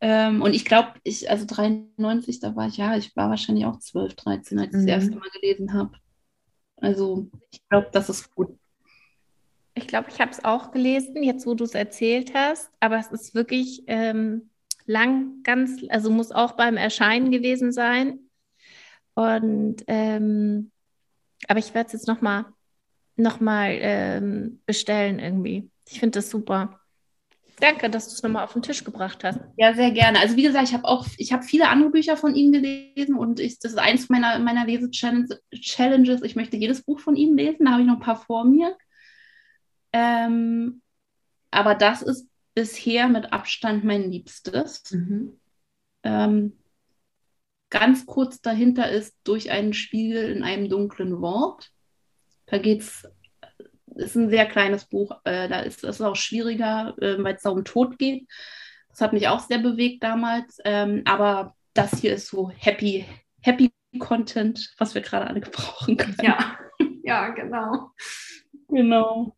[0.00, 3.78] Ähm, und ich glaube, ich, also 93, da war ich, ja, ich war wahrscheinlich auch
[3.78, 4.86] 12, 13, als ich mhm.
[4.86, 5.92] das erste Mal gelesen habe.
[6.76, 8.56] Also ich glaube, das ist gut.
[9.74, 13.08] Ich glaube, ich habe es auch gelesen, jetzt wo du es erzählt hast, aber es
[13.08, 14.50] ist wirklich ähm,
[14.86, 18.18] lang, ganz, also muss auch beim Erscheinen gewesen sein.
[19.14, 20.72] Und ähm,
[21.46, 22.46] aber ich werde es jetzt nochmal
[23.22, 25.70] noch mal, ähm, bestellen irgendwie.
[25.88, 26.80] Ich finde das super.
[27.60, 29.38] Danke, dass du es nochmal auf den Tisch gebracht hast.
[29.56, 30.18] Ja, sehr gerne.
[30.20, 33.38] Also wie gesagt, ich habe auch, ich habe viele andere Bücher von ihm gelesen und
[33.38, 36.22] ich, das ist eins meiner, meiner Lese-Challenges.
[36.22, 38.76] Ich möchte jedes Buch von ihm lesen, da habe ich noch ein paar vor mir.
[39.92, 40.80] Ähm,
[41.50, 44.90] aber das ist bisher mit Abstand mein Liebstes.
[44.90, 45.38] Mhm.
[46.02, 46.56] Ähm,
[47.68, 51.70] ganz kurz dahinter ist durch einen Spiegel in einem dunklen Wort.
[52.50, 53.08] Da geht es
[54.00, 55.12] ist ein sehr kleines Buch.
[55.24, 58.26] Äh, da ist es auch schwieriger, äh, weil es da um Tod geht.
[58.88, 60.58] Das hat mich auch sehr bewegt damals.
[60.64, 63.04] Ähm, aber das hier ist so happy,
[63.42, 66.16] happy Content, was wir gerade alle gebrauchen können.
[66.22, 66.58] Ja,
[67.02, 67.90] ja, genau.
[68.68, 69.36] Genau.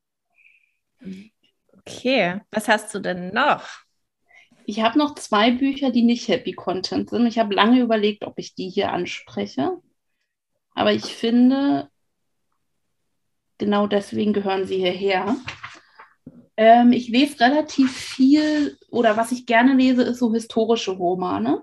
[1.79, 3.67] Okay, was hast du denn noch?
[4.65, 7.27] Ich habe noch zwei Bücher, die nicht Happy Content sind.
[7.27, 9.73] Ich habe lange überlegt, ob ich die hier anspreche.
[10.75, 11.91] Aber ich finde,
[13.59, 15.37] genau deswegen gehören sie hierher.
[16.57, 21.63] Ähm, ich lese relativ viel oder was ich gerne lese, ist so historische Romane.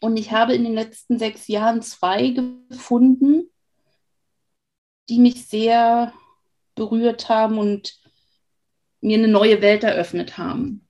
[0.00, 2.34] Und ich habe in den letzten sechs Jahren zwei
[2.68, 3.50] gefunden,
[5.08, 6.12] die mich sehr
[6.74, 7.98] berührt haben und
[9.00, 10.88] mir eine neue Welt eröffnet haben.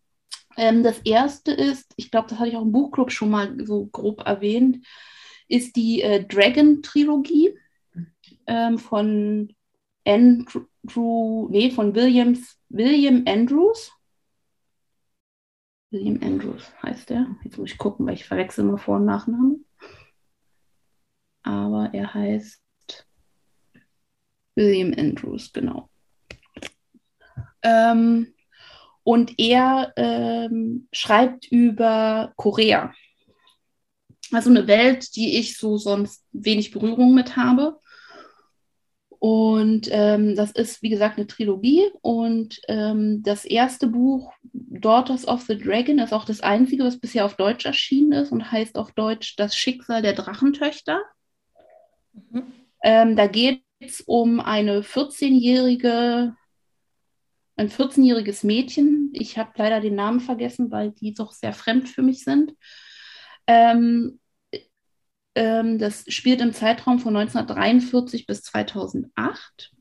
[0.56, 3.86] Ähm, das erste ist, ich glaube, das hatte ich auch im Buchclub schon mal so
[3.86, 4.86] grob erwähnt,
[5.48, 7.58] ist die äh, Dragon-Trilogie
[8.46, 9.54] ähm, von
[10.04, 13.92] Andrew, nee, von Williams, William Andrews.
[15.90, 17.36] William Andrews heißt er.
[17.44, 19.66] Jetzt muss ich gucken, weil ich verwechsel immer Vor- und Nachnamen.
[21.42, 22.62] Aber er heißt
[24.54, 25.88] William Andrews, genau.
[27.62, 28.34] Ähm,
[29.04, 32.92] und er ähm, schreibt über Korea.
[34.30, 37.80] Also eine Welt, die ich so sonst wenig Berührung mit habe.
[39.22, 41.88] Und ähm, das ist, wie gesagt, eine Trilogie.
[42.00, 47.24] Und ähm, das erste Buch, Daughters of the Dragon, ist auch das einzige, was bisher
[47.24, 51.00] auf Deutsch erschienen ist und heißt auf Deutsch Das Schicksal der Drachentöchter.
[52.12, 52.52] Mhm.
[52.82, 56.34] Ähm, da geht es um eine 14-jährige,
[57.54, 59.12] ein 14-jähriges Mädchen.
[59.12, 62.56] Ich habe leider den Namen vergessen, weil die doch sehr fremd für mich sind.
[63.46, 64.18] Ähm,
[65.34, 69.72] ähm, das spielt im Zeitraum von 1943 bis 2008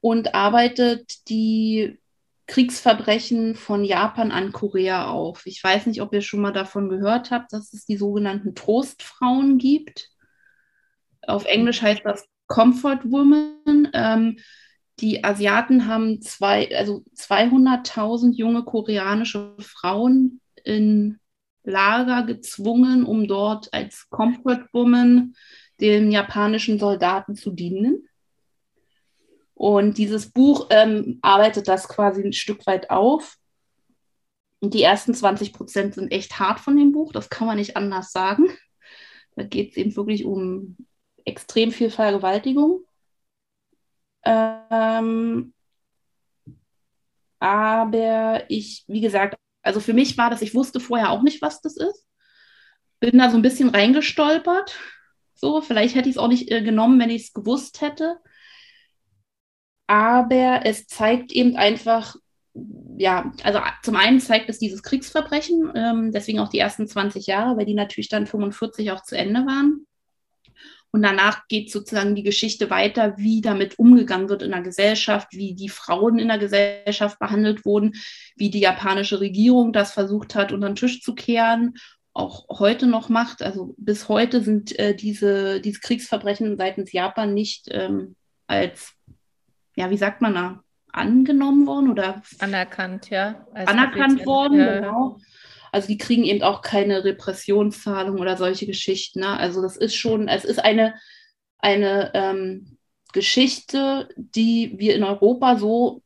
[0.00, 1.98] und arbeitet die
[2.46, 5.46] Kriegsverbrechen von Japan an Korea auf.
[5.46, 9.58] Ich weiß nicht, ob ihr schon mal davon gehört habt, dass es die sogenannten Trostfrauen
[9.58, 10.10] gibt.
[11.26, 13.88] Auf Englisch heißt das Comfort Women.
[13.92, 14.38] Ähm,
[15.00, 21.18] die Asiaten haben zwei, also 200.000 junge koreanische Frauen in
[21.66, 25.34] Lager gezwungen, um dort als Comfort Woman
[25.80, 28.08] den japanischen Soldaten zu dienen.
[29.54, 33.36] Und dieses Buch ähm, arbeitet das quasi ein Stück weit auf.
[34.60, 37.76] Und die ersten 20 Prozent sind echt hart von dem Buch, das kann man nicht
[37.76, 38.46] anders sagen.
[39.34, 40.76] Da geht es eben wirklich um
[41.24, 42.84] extrem viel Vergewaltigung.
[44.24, 45.52] Ähm,
[47.38, 51.60] aber ich, wie gesagt, also für mich war das, ich wusste vorher auch nicht, was
[51.60, 52.06] das ist.
[53.00, 54.78] Bin da so ein bisschen reingestolpert.
[55.34, 58.18] So, vielleicht hätte ich es auch nicht äh, genommen, wenn ich es gewusst hätte
[59.86, 62.16] aber es zeigt eben einfach,
[62.96, 67.56] ja, also zum einen zeigt es dieses Kriegsverbrechen, ähm, deswegen auch die ersten 20 Jahre,
[67.56, 69.86] weil die natürlich dann 45 auch zu Ende waren.
[70.92, 75.54] Und danach geht sozusagen die Geschichte weiter, wie damit umgegangen wird in der Gesellschaft, wie
[75.54, 77.92] die Frauen in der Gesellschaft behandelt wurden,
[78.36, 81.74] wie die japanische Regierung das versucht hat, unter den Tisch zu kehren,
[82.14, 83.42] auch heute noch macht.
[83.42, 88.96] Also bis heute sind äh, diese, diese Kriegsverbrechen seitens Japan nicht ähm, als
[89.76, 90.60] ja, wie sagt man da,
[90.92, 93.46] angenommen worden oder anerkannt, ja.
[93.54, 94.80] Anerkannt worden, ja.
[94.80, 95.18] genau.
[95.72, 99.20] Also die kriegen eben auch keine Repressionszahlung oder solche Geschichten.
[99.20, 99.38] Ne?
[99.38, 100.94] Also das ist schon, es ist eine,
[101.58, 102.78] eine ähm,
[103.12, 106.02] Geschichte, die wir in Europa so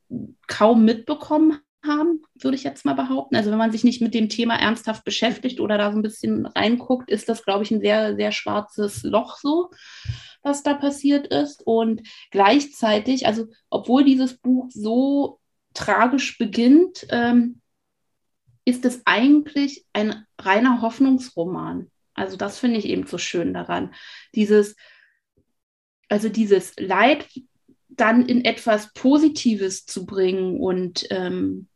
[0.47, 3.37] kaum mitbekommen haben, würde ich jetzt mal behaupten.
[3.37, 6.47] Also wenn man sich nicht mit dem Thema ernsthaft beschäftigt oder da so ein bisschen
[6.47, 9.71] reinguckt, ist das, glaube ich, ein sehr, sehr schwarzes Loch so
[10.43, 11.63] was da passiert ist.
[11.67, 15.41] Und gleichzeitig, also obwohl dieses Buch so
[15.75, 17.60] tragisch beginnt, ähm,
[18.65, 21.91] ist es eigentlich ein reiner Hoffnungsroman.
[22.15, 23.95] Also das finde ich eben so schön daran.
[24.35, 24.77] Dieses,
[26.09, 27.27] also dieses Leid
[27.89, 31.69] dann in etwas Positives zu bringen und ähm,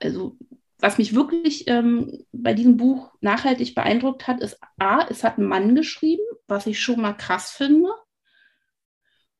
[0.00, 0.36] also
[0.78, 5.46] was mich wirklich ähm, bei diesem Buch nachhaltig beeindruckt hat, ist A, es hat ein
[5.46, 7.90] Mann geschrieben, was ich schon mal krass finde.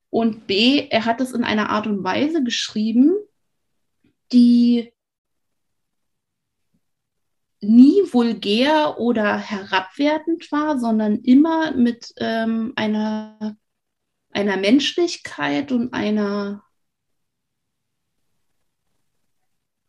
[0.08, 3.14] Und B, er hat es in einer Art und Weise geschrieben,
[4.32, 4.92] die
[7.60, 13.56] nie vulgär oder herabwertend war, sondern immer mit ähm, einer,
[14.30, 16.62] einer Menschlichkeit und einer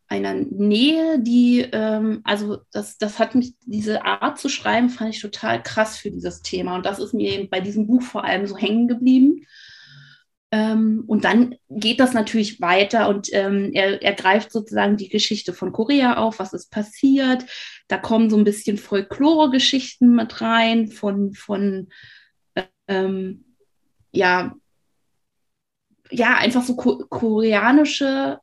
[0.10, 5.21] einer Nähe, die, ähm, also das, das hat mich, diese Art zu schreiben, fand ich
[5.21, 6.75] total krass für dieses Thema.
[6.75, 9.45] Und das ist mir eben bei diesem Buch vor allem so hängen geblieben.
[10.51, 15.53] Ähm, und dann geht das natürlich weiter und ähm, er, er greift sozusagen die Geschichte
[15.53, 17.45] von Korea auf, was ist passiert.
[17.89, 21.89] Da kommen so ein bisschen Folklore-Geschichten mit rein von, von
[22.88, 23.43] ähm,
[24.12, 24.55] ja,
[26.10, 28.39] ja, einfach so ko koreanische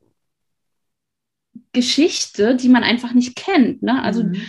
[1.71, 3.81] Geschichte, die man einfach nicht kennt.
[3.81, 4.01] Ne?
[4.03, 4.41] Also mhm.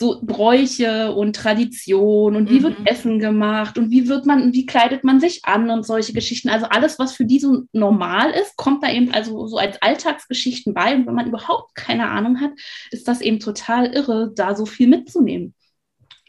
[0.00, 2.62] So Bräuche und Tradition und wie mhm.
[2.62, 6.48] wird Essen gemacht und wie wird man, wie kleidet man sich an und solche Geschichten.
[6.48, 10.72] Also alles, was für die so normal ist, kommt da eben also so als Alltagsgeschichten
[10.72, 10.94] bei.
[10.94, 12.52] Und wenn man überhaupt keine Ahnung hat,
[12.90, 15.54] ist das eben total irre, da so viel mitzunehmen.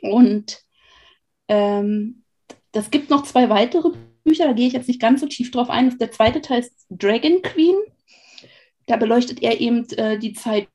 [0.01, 0.59] Und
[1.47, 2.23] ähm,
[2.73, 3.91] das gibt noch zwei weitere
[4.25, 5.97] Bücher, da gehe ich jetzt nicht ganz so tief drauf ein.
[5.97, 7.75] Der zweite Teil ist Dragon Queen.
[8.87, 10.67] Da beleuchtet er eben äh, die Zeit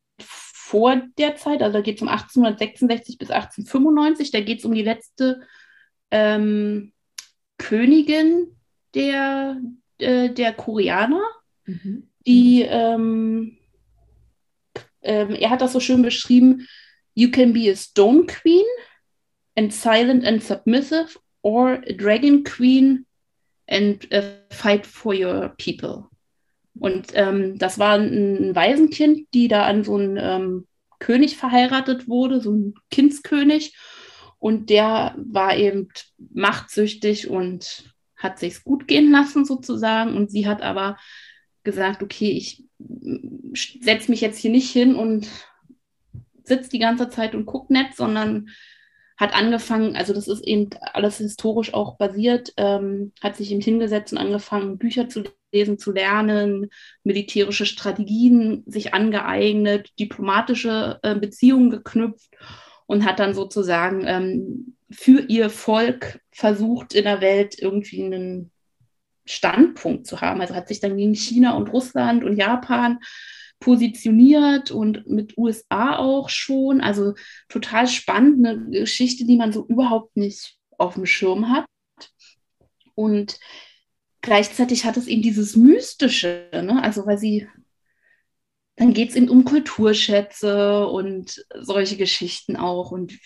[0.67, 4.75] vor der Zeit, also da geht es um 1866 bis 1895, da geht es um
[4.75, 5.43] die letzte
[6.11, 6.93] ähm,
[7.57, 8.49] Königin
[8.93, 9.61] der,
[9.99, 11.23] äh, der Koreaner,
[11.67, 12.11] mhm.
[12.27, 13.59] die, ähm,
[15.03, 16.67] ähm, er hat das so schön beschrieben,
[17.15, 18.67] you can be a stone queen
[19.55, 23.07] and silent and submissive or a dragon queen
[23.69, 26.11] and uh, fight for your people.
[26.79, 30.67] Und ähm, das war ein Waisenkind, die da an so einen ähm,
[30.99, 33.77] König verheiratet wurde, so ein Kindskönig.
[34.39, 40.17] Und der war eben machtsüchtig und hat sich's gut gehen lassen sozusagen.
[40.17, 40.97] Und sie hat aber
[41.65, 42.65] gesagt, okay, ich
[43.81, 45.29] setze mich jetzt hier nicht hin und
[46.45, 48.49] sitze die ganze Zeit und gucke nett, sondern
[49.17, 54.13] hat angefangen, also das ist eben alles historisch auch basiert, ähm, hat sich eben hingesetzt
[54.13, 55.25] und angefangen, Bücher zu
[55.57, 56.69] lesen, zu lernen,
[57.05, 62.31] militärische Strategien sich angeeignet, diplomatische äh, Beziehungen geknüpft
[62.87, 68.53] und hat dann sozusagen ähm, für ihr Volk versucht, in der Welt irgendwie einen
[69.25, 70.41] Standpunkt zu haben.
[70.41, 73.01] Also hat sich dann gegen China und Russland und Japan
[73.59, 76.81] positioniert und mit USA auch schon.
[76.81, 77.15] Also
[77.49, 81.67] total spannend, eine Geschichte, die man so überhaupt nicht auf dem Schirm hat.
[82.95, 83.39] Und
[84.27, 86.83] gleichzeitig hat es eben dieses Mystische, ne?
[86.83, 87.49] also weil sie,
[88.75, 93.17] dann geht es eben um Kulturschätze und solche Geschichten auch und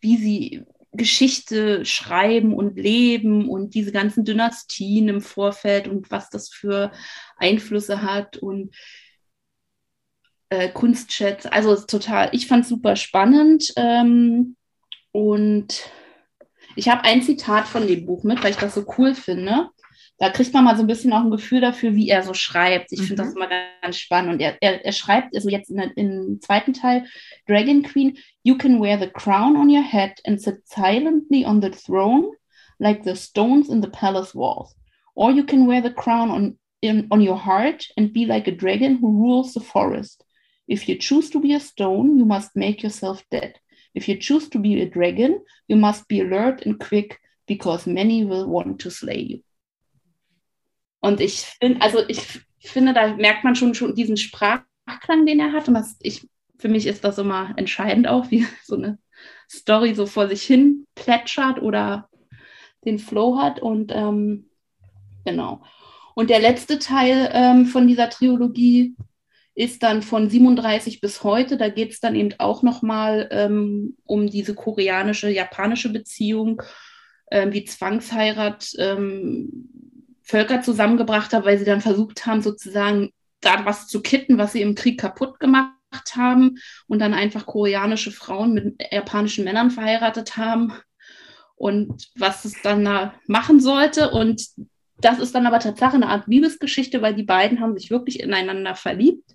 [0.00, 6.48] wie sie Geschichte schreiben und leben und diese ganzen Dynastien im Vorfeld und was das
[6.48, 6.90] für
[7.36, 8.74] Einflüsse hat und
[10.48, 11.52] äh, Kunstschätze.
[11.52, 13.72] Also total, ich fand es super spannend.
[13.76, 14.56] Ähm,
[15.12, 15.88] und
[16.74, 19.70] ich habe ein Zitat von dem Buch mit, weil ich das so cool finde.
[20.20, 22.92] Da kriegt man mal so ein bisschen auch ein Gefühl dafür, wie er so schreibt.
[22.92, 23.04] Ich mhm.
[23.04, 23.48] finde das immer
[23.80, 24.34] ganz spannend.
[24.34, 27.06] Und er, er, er schreibt, also jetzt in, im zweiten Teil,
[27.48, 31.70] Dragon Queen, you can wear the crown on your head and sit silently on the
[31.70, 32.32] throne
[32.78, 34.74] like the stones in the palace walls.
[35.14, 38.54] Or you can wear the crown on, in, on your heart and be like a
[38.54, 40.22] dragon who rules the forest.
[40.68, 43.58] If you choose to be a stone, you must make yourself dead.
[43.94, 48.24] If you choose to be a dragon, you must be alert and quick, because many
[48.26, 49.40] will want to slay you.
[51.00, 52.22] Und ich finde, also ich
[52.60, 55.68] finde, da merkt man schon, schon diesen Sprachklang, den er hat.
[55.68, 56.28] Und das, ich,
[56.58, 58.98] für mich ist das immer entscheidend auch, wie so eine
[59.50, 62.08] Story so vor sich hin plätschert oder
[62.84, 63.60] den Flow hat.
[63.60, 64.50] Und ähm,
[65.24, 65.62] genau.
[66.14, 68.94] Und der letzte Teil ähm, von dieser Trilogie
[69.54, 71.56] ist dann von 37 bis heute.
[71.56, 76.62] Da geht es dann eben auch nochmal ähm, um diese koreanische, japanische Beziehung,
[77.30, 79.68] ähm, wie Zwangsheirat ähm,
[80.30, 83.10] Völker zusammengebracht hat, weil sie dann versucht haben, sozusagen
[83.40, 85.74] da was zu kitten, was sie im Krieg kaputt gemacht
[86.14, 90.72] haben und dann einfach koreanische Frauen mit japanischen Männern verheiratet haben
[91.56, 94.10] und was es dann da machen sollte.
[94.10, 94.46] Und
[94.98, 98.74] das ist dann aber Tatsache eine Art Liebesgeschichte, weil die beiden haben sich wirklich ineinander
[98.74, 99.34] verliebt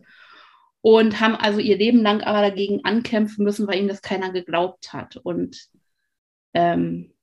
[0.82, 4.94] und haben also ihr Leben lang aber dagegen ankämpfen müssen, weil ihnen das keiner geglaubt
[4.94, 5.18] hat.
[5.18, 5.58] Und
[6.54, 7.15] ähm,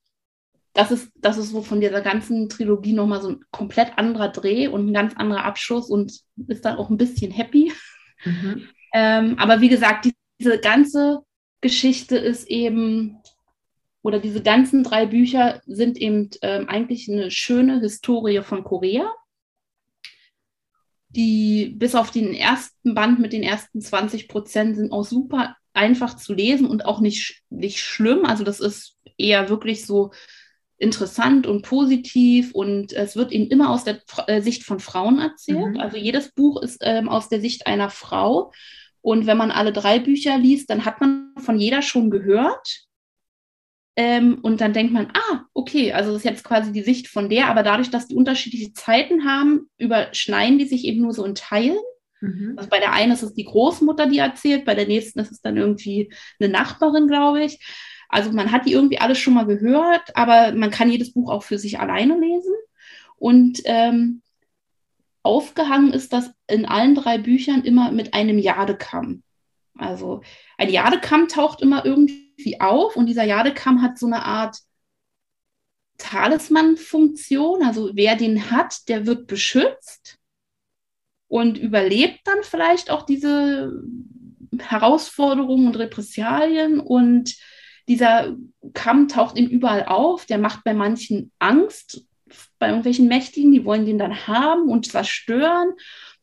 [0.74, 4.68] das ist, das ist so von dieser ganzen Trilogie nochmal so ein komplett anderer Dreh
[4.68, 7.72] und ein ganz anderer Abschluss und ist dann auch ein bisschen happy.
[8.24, 8.68] Mhm.
[8.94, 11.20] Ähm, aber wie gesagt, die, diese ganze
[11.60, 13.18] Geschichte ist eben,
[14.02, 19.10] oder diese ganzen drei Bücher sind eben ähm, eigentlich eine schöne Historie von Korea
[21.14, 26.16] die bis auf den ersten Band mit den ersten 20 Prozent sind auch super einfach
[26.16, 28.24] zu lesen und auch nicht, nicht schlimm.
[28.24, 30.12] Also das ist eher wirklich so
[30.82, 35.74] interessant und positiv und es wird eben immer aus der äh, Sicht von Frauen erzählt.
[35.74, 35.80] Mhm.
[35.80, 38.52] Also jedes Buch ist ähm, aus der Sicht einer Frau.
[39.00, 42.84] Und wenn man alle drei Bücher liest, dann hat man von jeder schon gehört.
[43.94, 47.28] Ähm, und dann denkt man, ah, okay, also das ist jetzt quasi die Sicht von
[47.28, 51.34] der, aber dadurch, dass die unterschiedliche Zeiten haben, überschneiden die sich eben nur so in
[51.34, 51.78] Teilen.
[52.20, 52.54] Mhm.
[52.56, 55.42] Also bei der einen ist es die Großmutter, die erzählt, bei der nächsten ist es
[55.42, 57.58] dann irgendwie eine Nachbarin, glaube ich.
[58.12, 61.42] Also man hat die irgendwie alles schon mal gehört, aber man kann jedes Buch auch
[61.42, 62.52] für sich alleine lesen.
[63.16, 64.20] Und ähm,
[65.22, 69.22] aufgehangen ist das in allen drei Büchern immer mit einem Jadekamm.
[69.78, 70.20] Also
[70.58, 74.58] ein Jadekamm taucht immer irgendwie auf und dieser Jadekamm hat so eine Art
[75.96, 77.62] Talisman-Funktion.
[77.62, 80.18] Also wer den hat, der wird beschützt
[81.28, 83.72] und überlebt dann vielleicht auch diese
[84.58, 87.34] Herausforderungen und Repressalien und
[87.88, 88.36] dieser
[88.74, 92.06] Kamm taucht ihm überall auf, der macht bei manchen Angst,
[92.58, 95.72] bei irgendwelchen Mächtigen, die wollen den dann haben und zerstören.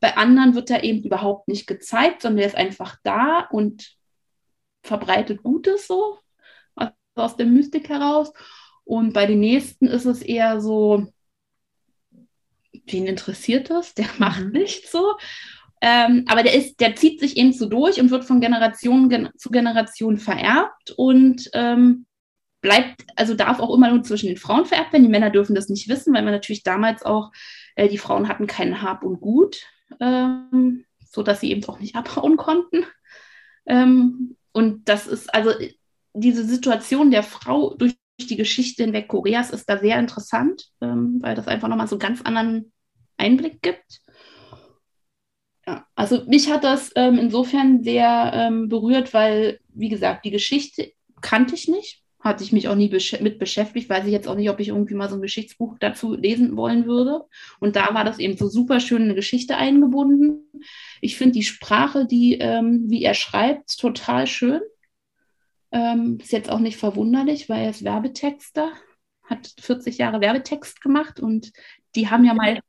[0.00, 3.96] Bei anderen wird er eben überhaupt nicht gezeigt, sondern er ist einfach da und
[4.82, 6.18] verbreitet Gutes so,
[6.74, 8.32] also aus der Mystik heraus.
[8.84, 11.06] Und bei den nächsten ist es eher so,
[12.86, 13.94] wen interessiert das?
[13.94, 14.52] Der macht mhm.
[14.52, 15.16] nichts so.
[15.80, 19.30] Ähm, aber der ist, der zieht sich eben so durch und wird von Generation gen
[19.36, 22.06] zu Generation vererbt und ähm,
[22.60, 25.04] bleibt, also darf auch immer nur zwischen den Frauen vererbt werden.
[25.04, 27.32] Die Männer dürfen das nicht wissen, weil man natürlich damals auch,
[27.76, 29.62] äh, die Frauen hatten keinen Hab und Gut,
[30.00, 32.84] ähm, so dass sie eben auch nicht abhauen konnten.
[33.66, 35.52] Ähm, und das ist also
[36.12, 41.34] diese Situation der Frau durch die Geschichte hinweg Koreas ist da sehr interessant, ähm, weil
[41.34, 42.72] das einfach nochmal so einen ganz anderen
[43.16, 44.00] Einblick gibt.
[45.66, 50.92] Ja, also mich hat das ähm, insofern sehr ähm, berührt, weil, wie gesagt, die Geschichte
[51.20, 54.34] kannte ich nicht, hatte ich mich auch nie besch mit beschäftigt, weiß ich jetzt auch
[54.34, 57.24] nicht, ob ich irgendwie mal so ein Geschichtsbuch dazu lesen wollen würde.
[57.60, 60.50] Und da war das eben so super schön eine Geschichte eingebunden.
[61.00, 64.60] Ich finde die Sprache, die, ähm, wie er schreibt, total schön.
[65.72, 68.72] Ähm, ist jetzt auch nicht verwunderlich, weil er ist Werbetexter,
[69.24, 71.52] hat 40 Jahre Werbetext gemacht und
[71.94, 72.60] die haben ja mal.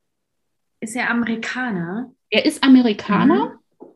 [0.80, 2.14] Ist er Amerikaner?
[2.32, 3.88] Er ist Amerikaner, mhm.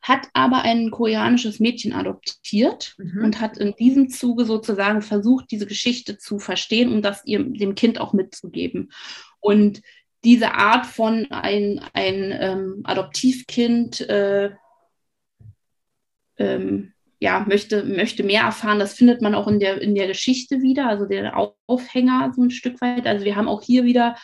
[0.00, 3.24] hat aber ein koreanisches Mädchen adoptiert mhm.
[3.24, 7.74] und hat in diesem Zuge sozusagen versucht, diese Geschichte zu verstehen und das ihr, dem
[7.74, 8.90] Kind auch mitzugeben.
[9.40, 9.82] Und
[10.22, 14.52] diese Art von ein, ein ähm, Adoptivkind äh,
[16.38, 18.78] ähm, ja, möchte, möchte mehr erfahren.
[18.78, 22.50] Das findet man auch in der, in der Geschichte wieder, also der Aufhänger so ein
[22.50, 23.06] Stück weit.
[23.06, 24.16] Also wir haben auch hier wieder,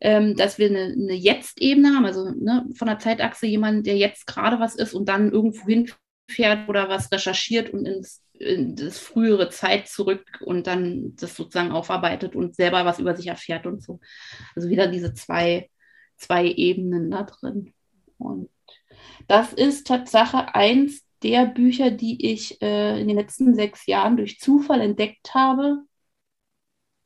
[0.00, 4.26] ähm, dass wir eine, eine Jetzt-Ebene haben, also ne, von der Zeitachse jemand, der jetzt
[4.26, 9.50] gerade was ist und dann irgendwo hinfährt oder was recherchiert und ins in das frühere
[9.50, 14.00] Zeit zurück und dann das sozusagen aufarbeitet und selber was über sich erfährt und so.
[14.54, 15.70] Also wieder diese zwei,
[16.16, 17.74] zwei Ebenen da drin.
[18.18, 18.48] Und
[19.26, 24.38] das ist Tatsache eins der Bücher, die ich äh, in den letzten sechs Jahren durch
[24.38, 25.82] Zufall entdeckt habe,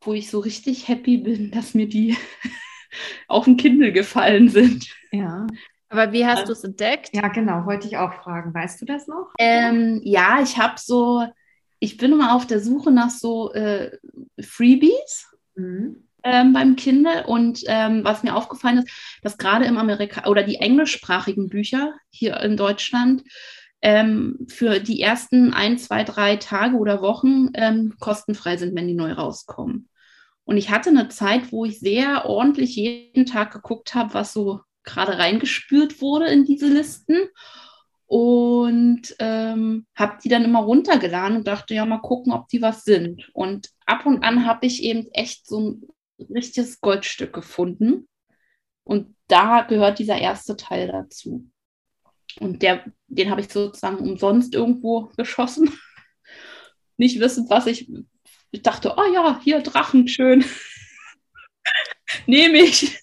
[0.03, 2.17] wo ich so richtig happy bin, dass mir die
[3.29, 4.89] auf den Kindle gefallen sind.
[5.11, 5.47] Ja.
[5.89, 7.11] Aber wie hast du es entdeckt?
[7.13, 8.55] Ja, genau, wollte ich auch fragen.
[8.55, 9.33] Weißt du das noch?
[9.39, 11.27] Ähm, ja, ich habe so,
[11.81, 13.91] ich bin immer auf der Suche nach so äh,
[14.41, 15.29] Freebies.
[15.55, 16.09] Mhm.
[16.25, 20.55] Ähm, beim Kindle und ähm, was mir aufgefallen ist, dass gerade im Amerika oder die
[20.55, 23.25] englischsprachigen Bücher hier in Deutschland
[23.83, 28.95] ähm, für die ersten ein, zwei, drei Tage oder Wochen ähm, kostenfrei sind, wenn die
[28.95, 29.89] neu rauskommen.
[30.45, 34.61] Und ich hatte eine Zeit, wo ich sehr ordentlich jeden Tag geguckt habe, was so
[34.85, 37.17] gerade reingespürt wurde in diese Listen.
[38.07, 42.85] Und ähm, habe die dann immer runtergeladen und dachte, ja, mal gucken, ob die was
[42.85, 43.31] sind.
[43.33, 45.89] Und ab und an habe ich eben echt so ein
[46.29, 48.09] richtiges Goldstück gefunden.
[48.85, 51.49] Und da gehört dieser erste Teil dazu.
[52.41, 55.71] Und der, den habe ich sozusagen umsonst irgendwo geschossen.
[56.97, 57.91] Nicht wissend, was ich.
[58.53, 60.45] Ich dachte, oh ja, hier Drachen, schön.
[62.27, 62.99] Nehme ich.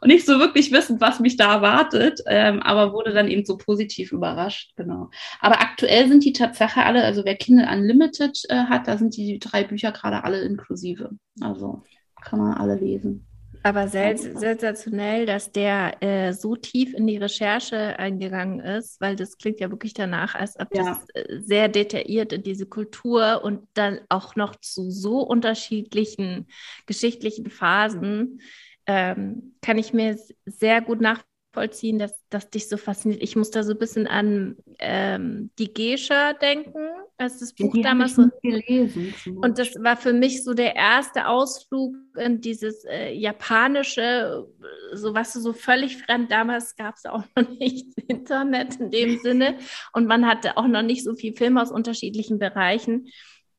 [0.00, 3.58] Und nicht so wirklich wissend, was mich da erwartet, ähm, aber wurde dann eben so
[3.58, 5.10] positiv überrascht, genau.
[5.38, 9.38] Aber aktuell sind die Tatsache alle, also wer Kindle Unlimited äh, hat, da sind die
[9.38, 11.10] drei Bücher gerade alle inklusive.
[11.42, 11.82] Also
[12.22, 13.26] kann man alle lesen.
[13.62, 19.60] Aber sensationell, dass der äh, so tief in die Recherche eingegangen ist, weil das klingt
[19.60, 20.84] ja wirklich danach, als ob ja.
[20.84, 26.46] das äh, sehr detailliert in diese Kultur und dann auch noch zu so unterschiedlichen
[26.86, 28.40] geschichtlichen Phasen,
[28.86, 33.22] ähm, kann ich mir sehr gut nachvollziehen nachvollziehen, dass das dich so fasziniert.
[33.22, 37.82] Ich muss da so ein bisschen an ähm, die Gescha denken, als das Buch ja,
[37.82, 39.14] damals so gelesen.
[39.42, 44.46] Und das war für mich so der erste Ausflug in dieses äh, japanische,
[44.92, 46.30] so was so völlig fremd.
[46.30, 49.58] Damals gab es auch noch nicht Internet in dem Sinne
[49.92, 53.08] und man hatte auch noch nicht so viel Film aus unterschiedlichen Bereichen.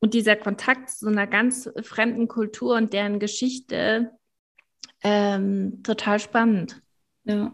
[0.00, 4.10] Und dieser Kontakt zu so einer ganz fremden Kultur und deren Geschichte
[5.04, 6.82] ähm, total spannend.
[7.22, 7.52] Ja.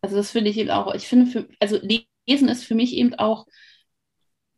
[0.00, 3.14] Also das finde ich eben auch, ich finde, für, also Lesen ist für mich eben
[3.14, 3.46] auch,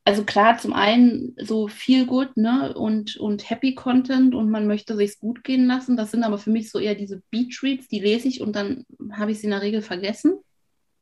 [0.05, 4.97] also klar, zum einen so viel gut, ne, und, und Happy Content und man möchte
[4.97, 5.97] sich's gut gehen lassen.
[5.97, 8.85] Das sind aber für mich so eher diese Beach Reads, die lese ich und dann
[9.13, 10.39] habe ich sie in der Regel vergessen.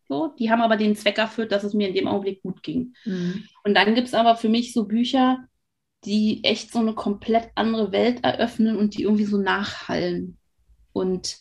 [0.08, 2.94] So, die haben aber den Zweck erfüllt, dass es mir in dem Augenblick gut ging.
[3.04, 3.44] Mhm.
[3.62, 5.38] Und dann gibt es aber für mich so Bücher,
[6.04, 10.38] die echt so eine komplett andere Welt eröffnen und die irgendwie so nachhallen.
[10.92, 11.38] Und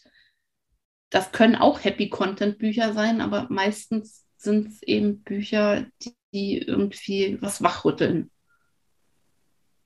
[1.09, 7.61] das können auch Happy-Content-Bücher sein, aber meistens sind es eben Bücher, die, die irgendwie was
[7.63, 8.29] wachrütteln.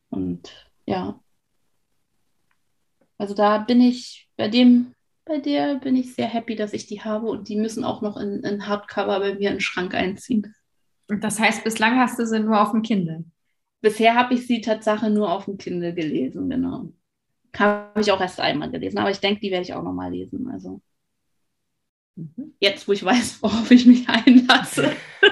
[0.10, 1.20] Und ja.
[3.18, 4.94] Also da bin ich bei dem,
[5.26, 8.18] bei der bin ich sehr happy, dass ich die habe und die müssen auch noch
[8.18, 10.56] in, in Hardcover bei mir in den Schrank einziehen.
[11.08, 13.26] Und das heißt, bislang hast du sie nur auf dem Kindle?
[13.82, 16.92] Bisher habe ich sie Tatsache nur auf dem Kindle gelesen, genau.
[17.58, 20.50] Habe ich auch erst einmal gelesen, aber ich denke, die werde ich auch nochmal lesen.
[20.50, 20.82] Also.
[22.16, 22.56] Mhm.
[22.60, 24.96] Jetzt, wo ich weiß, worauf ich mich einlasse.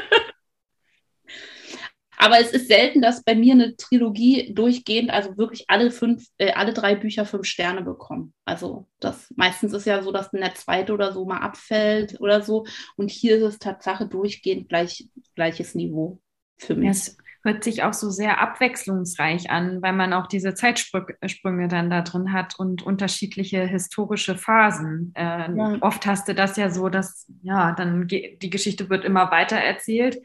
[2.21, 6.51] Aber es ist selten, dass bei mir eine Trilogie durchgehend, also wirklich alle fünf, äh,
[6.51, 8.34] alle drei Bücher fünf Sterne bekommen.
[8.43, 12.65] Also das meistens ist ja so, dass der zweite oder so mal abfällt oder so.
[12.97, 16.19] Und hier ist es Tatsache durchgehend gleich, gleiches Niveau
[16.57, 16.88] für mich.
[16.88, 22.01] Yes hört sich auch so sehr abwechslungsreich an, weil man auch diese Zeitsprünge dann da
[22.01, 25.13] drin hat und unterschiedliche historische Phasen.
[25.15, 25.77] Äh, ja.
[25.81, 30.17] Oft hast du das ja so, dass ja dann die Geschichte wird immer weiter erzählt.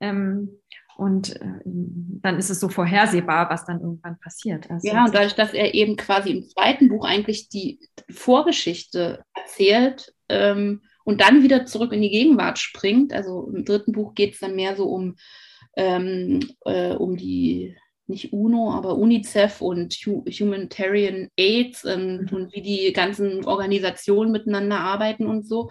[0.00, 0.50] Ähm,
[1.00, 4.70] und äh, dann ist es so vorhersehbar, was dann irgendwann passiert.
[4.70, 10.12] Also ja, und dadurch, dass er eben quasi im zweiten Buch eigentlich die Vorgeschichte erzählt
[10.28, 14.40] ähm, und dann wieder zurück in die Gegenwart springt, also im dritten Buch geht es
[14.40, 15.16] dann mehr so um
[15.76, 22.36] ähm, äh, um die, nicht UNO, aber UNICEF und Humanitarian AIDS und, mhm.
[22.36, 25.70] und wie die ganzen Organisationen miteinander arbeiten und so.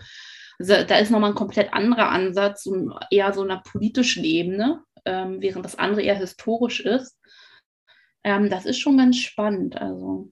[0.58, 5.42] Also da ist nochmal ein komplett anderer Ansatz und eher so einer politischen Ebene, ähm,
[5.42, 7.18] während das andere eher historisch ist.
[8.24, 9.80] Ähm, das ist schon ganz spannend.
[9.80, 10.32] Also.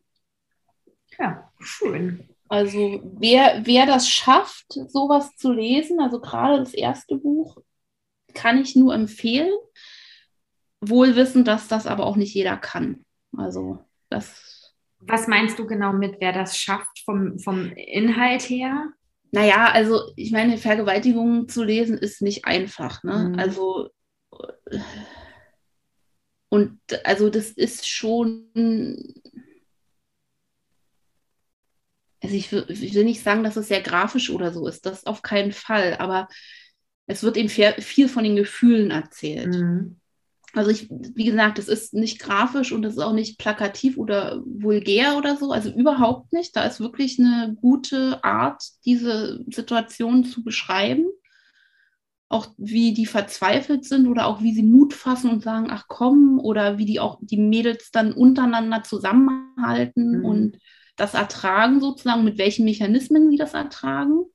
[1.18, 2.28] Ja, schön.
[2.50, 7.58] Also wer, wer das schafft, sowas zu lesen, also gerade das erste Buch,
[8.34, 9.52] kann ich nur empfehlen.
[10.82, 13.06] Wohl wissen, dass das aber auch nicht jeder kann.
[13.36, 14.76] Also das.
[15.00, 18.90] Was meinst du genau mit, wer das schafft vom, vom Inhalt her?
[19.32, 23.04] Naja, also ich meine, Vergewaltigung zu lesen ist nicht einfach.
[23.04, 23.30] Ne?
[23.30, 23.40] Mhm.
[23.40, 23.90] Also
[26.50, 28.50] und also das ist schon
[32.22, 35.22] also ich ich will, nicht sagen, dass es sehr grafisch oder so ist, das auf
[35.22, 36.28] keinen Fall, aber
[37.08, 39.56] es wird eben viel von den Gefühlen erzählt.
[39.56, 39.96] Mhm.
[40.54, 44.42] Also ich, wie gesagt, es ist nicht grafisch und es ist auch nicht plakativ oder
[44.46, 46.56] vulgär oder so, also überhaupt nicht.
[46.56, 51.06] Da ist wirklich eine gute Art, diese Situation zu beschreiben.
[52.30, 56.40] Auch wie die verzweifelt sind oder auch wie sie Mut fassen und sagen, ach komm,
[56.40, 60.26] oder wie die auch die Mädels dann untereinander zusammenhalten mhm.
[60.26, 60.58] und
[60.98, 64.26] das ertragen sozusagen, mit welchen Mechanismen sie das ertragen.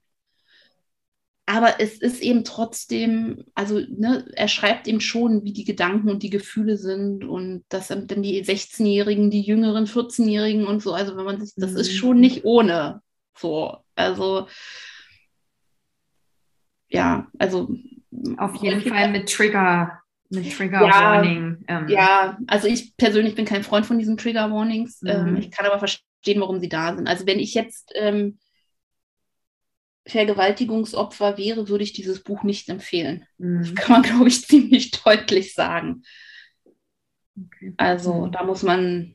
[1.45, 6.23] Aber es ist eben trotzdem, also ne, er schreibt eben schon, wie die Gedanken und
[6.23, 11.25] die Gefühle sind und dass dann die 16-Jährigen, die jüngeren 14-Jährigen und so, also wenn
[11.25, 11.97] man sich, das ist mhm.
[11.97, 13.03] schon nicht ohne.
[13.37, 14.47] So, also
[16.89, 17.75] ja, also
[18.37, 21.65] auf jeden Fall mit Trigger, mit Trigger Warning.
[21.69, 21.89] Ja, ähm.
[21.89, 25.03] ja, also ich persönlich bin kein Freund von diesen Trigger Warnings.
[25.05, 25.29] Ähm, mhm.
[25.29, 27.09] Ähm, ich kann aber verstehen, verstehen, warum sie da sind.
[27.09, 28.39] Also wenn ich jetzt ähm,
[30.07, 33.25] Vergewaltigungsopfer wäre, würde ich dieses Buch nicht empfehlen.
[33.39, 33.61] Mhm.
[33.61, 36.03] Das kann man, glaube ich, ziemlich deutlich sagen.
[37.39, 37.75] Okay.
[37.77, 39.15] Also da muss man,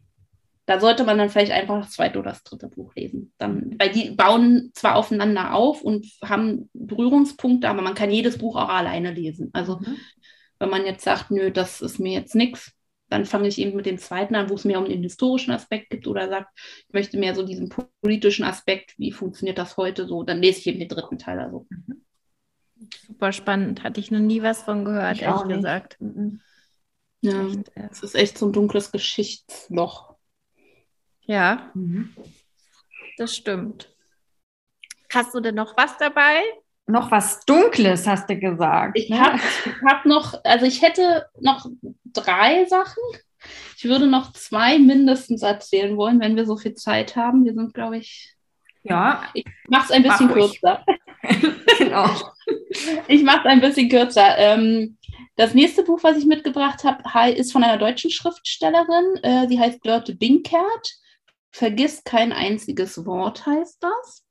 [0.66, 3.34] da sollte man dann vielleicht einfach das zweite oder das dritte Buch lesen.
[3.38, 8.56] Dann, weil die bauen zwar aufeinander auf und haben Berührungspunkte, aber man kann jedes Buch
[8.56, 9.50] auch alleine lesen.
[9.54, 9.98] Also mhm.
[10.60, 12.77] wenn man jetzt sagt, nö, das ist mir jetzt nichts,
[13.10, 15.90] dann fange ich eben mit dem zweiten an, wo es mehr um den historischen Aspekt
[15.90, 16.50] gibt oder sagt,
[16.88, 17.70] ich möchte mehr so diesen
[18.02, 21.40] politischen Aspekt, wie funktioniert das heute so, dann lese ich eben den dritten Teil.
[21.40, 21.68] Also.
[23.08, 25.98] Super spannend, hatte ich noch nie was von gehört, ehrlich gesagt.
[26.00, 26.42] Mhm.
[27.22, 27.48] Ja,
[27.92, 30.16] es ist echt so ein dunkles Geschichtsloch.
[31.22, 32.16] Ja, mhm.
[33.18, 33.94] das stimmt.
[35.12, 36.42] Hast du denn noch was dabei?
[36.88, 38.98] Noch was Dunkles, hast du gesagt.
[38.98, 39.20] Ich ne?
[39.20, 39.40] habe
[39.88, 41.66] hab noch, also ich hätte noch
[42.06, 43.04] drei Sachen.
[43.78, 47.46] Ich würde noch zwei mindestens erzählen wollen, wenn wir so viel Zeit haben.
[47.46, 48.34] Wir sind, glaube ich.
[48.84, 49.24] Ja.
[49.34, 50.84] Ich mache es ein bisschen kürzer.
[51.78, 52.10] genau.
[53.08, 54.38] Ich mache es ein bisschen kürzer.
[54.38, 54.98] Ähm,
[55.36, 59.18] das nächste Buch, was ich mitgebracht habe, ist von einer deutschen Schriftstellerin.
[59.24, 60.94] Äh, sie heißt Görte Binkert.
[61.52, 64.24] Vergiss kein einziges Wort heißt das.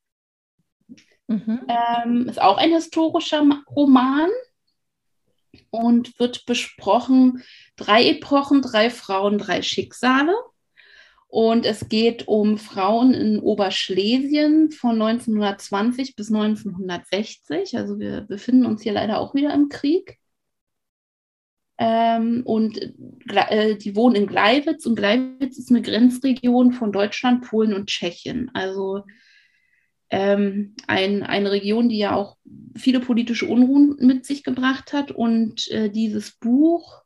[1.29, 1.61] Mhm.
[1.69, 4.31] Ähm, ist auch ein historischer Roman
[5.71, 7.43] und wird besprochen,
[7.77, 10.35] drei Epochen, drei Frauen, drei Schicksale.
[11.29, 17.77] Und es geht um Frauen in Oberschlesien von 1920 bis 1960.
[17.77, 20.19] Also wir befinden uns hier leider auch wieder im Krieg.
[21.79, 22.81] Ähm, und
[23.29, 28.51] äh, die wohnen in Gleiwitz und Gleiwitz ist eine Grenzregion von Deutschland, Polen und Tschechien.
[28.55, 29.03] Also
[30.11, 32.37] ähm, ein, eine Region, die ja auch
[32.77, 35.11] viele politische Unruhen mit sich gebracht hat.
[35.11, 37.03] Und äh, dieses Buch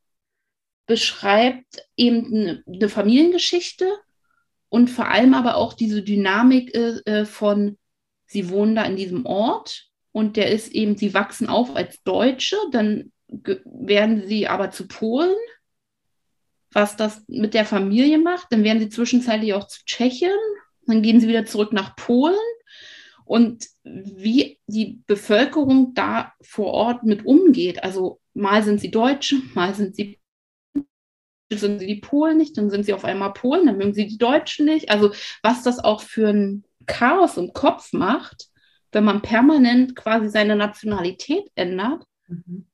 [0.86, 3.88] beschreibt eben eine, Familiengeschichte
[4.68, 7.78] und vor allem aber auch diese Dynamik äh, äh von,
[8.26, 12.56] sie wohnen da in diesem Ort und der ist eben, sie wachsen auf als Deutsche,
[12.72, 15.36] dann werden sie aber zu Polen,
[16.72, 20.36] was das mit der Familie macht, dann werden sie zwischenzeitlich auch zu Tschechien,
[20.86, 22.36] dann gehen sie wieder zurück nach Polen
[23.30, 27.84] und wie die Bevölkerung da vor Ort mit umgeht.
[27.84, 30.18] Also mal sind sie Deutsche, mal sind sie
[31.52, 34.18] sind sie die Polen nicht, dann sind sie auf einmal Polen, dann mögen sie die
[34.18, 34.90] Deutschen nicht.
[34.90, 35.12] Also
[35.44, 38.48] was das auch für ein Chaos im Kopf macht,
[38.90, 42.02] wenn man permanent quasi seine Nationalität ändert.
[42.26, 42.66] Mhm.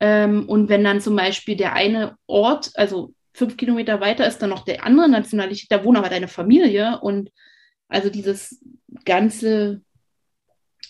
[0.00, 4.50] Ähm, und wenn dann zum Beispiel der eine Ort, also fünf Kilometer weiter ist dann
[4.50, 7.30] noch der andere Nationalität, da wohnt aber deine Familie und
[7.88, 8.62] also dieses
[9.06, 9.80] ganze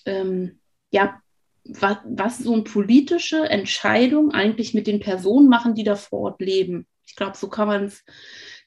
[0.05, 1.20] ähm, ja,
[1.64, 6.40] was, was so eine politische Entscheidung eigentlich mit den Personen machen, die da vor Ort
[6.40, 6.86] leben.
[7.07, 8.05] Ich glaube, so kann man es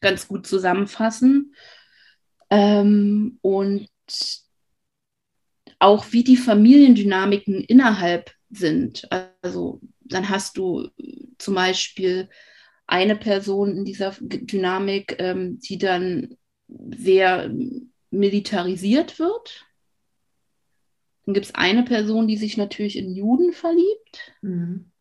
[0.01, 1.53] ganz gut zusammenfassen.
[2.49, 3.87] Ähm, und
[5.79, 9.07] auch wie die Familiendynamiken innerhalb sind.
[9.41, 10.89] Also dann hast du
[11.37, 12.29] zum Beispiel
[12.87, 17.51] eine Person in dieser Dynamik, ähm, die dann sehr
[18.09, 19.66] militarisiert wird.
[21.27, 24.33] Dann gibt es eine Person, die sich natürlich in Juden verliebt.
[24.41, 24.91] Mhm.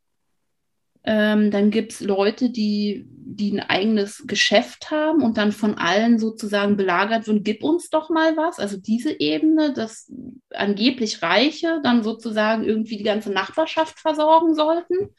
[1.04, 6.18] Ähm, dann gibt es Leute, die, die ein eigenes Geschäft haben und dann von allen
[6.18, 8.58] sozusagen belagert wird, gib uns doch mal was.
[8.58, 10.12] Also diese Ebene, dass
[10.50, 15.14] angeblich Reiche dann sozusagen irgendwie die ganze Nachbarschaft versorgen sollten.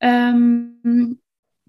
[0.00, 1.20] Ähm,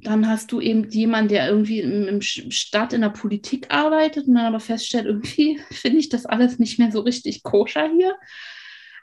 [0.02, 4.36] dann hast du eben jemanden, der irgendwie im, im Stadt in der Politik arbeitet und
[4.36, 8.16] dann aber feststellt, irgendwie finde ich das alles nicht mehr so richtig koscher hier.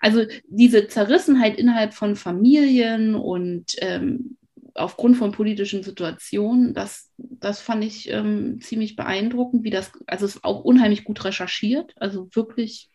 [0.00, 4.36] Also diese Zerrissenheit innerhalb von Familien und ähm,
[4.74, 10.36] aufgrund von politischen Situationen, das, das fand ich ähm, ziemlich beeindruckend, wie das, also es
[10.36, 12.90] ist auch unheimlich gut recherchiert, also wirklich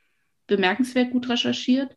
[0.47, 1.95] bemerkenswert gut recherchiert.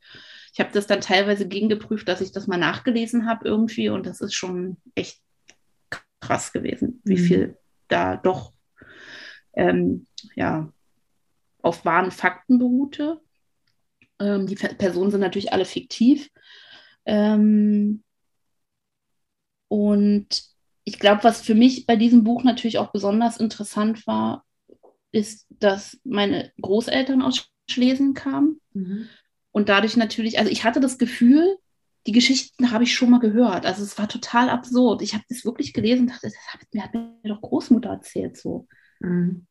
[0.52, 4.20] Ich habe das dann teilweise gegengeprüft, dass ich das mal nachgelesen habe irgendwie und das
[4.20, 5.18] ist schon echt
[6.24, 7.24] krass gewesen, wie mhm.
[7.24, 7.58] viel
[7.88, 8.52] da doch
[9.52, 10.72] ähm, ja,
[11.62, 13.20] auf wahren Fakten beruhte.
[14.18, 16.30] Ähm, die Personen sind natürlich alle fiktiv.
[17.04, 18.02] Ähm,
[19.68, 20.44] und
[20.84, 24.44] ich glaube, was für mich bei diesem Buch natürlich auch besonders interessant war,
[25.12, 28.60] ist, dass meine Großeltern aus Schlesien kamen.
[28.72, 29.08] Mhm.
[29.52, 31.56] Und dadurch natürlich, also ich hatte das Gefühl,
[32.06, 33.64] die Geschichten habe ich schon mal gehört.
[33.64, 35.02] Also es war total absurd.
[35.02, 38.36] Ich habe das wirklich gelesen und dachte, das hat mir, hat mir doch Großmutter erzählt
[38.36, 38.68] so.
[39.00, 39.46] Mhm.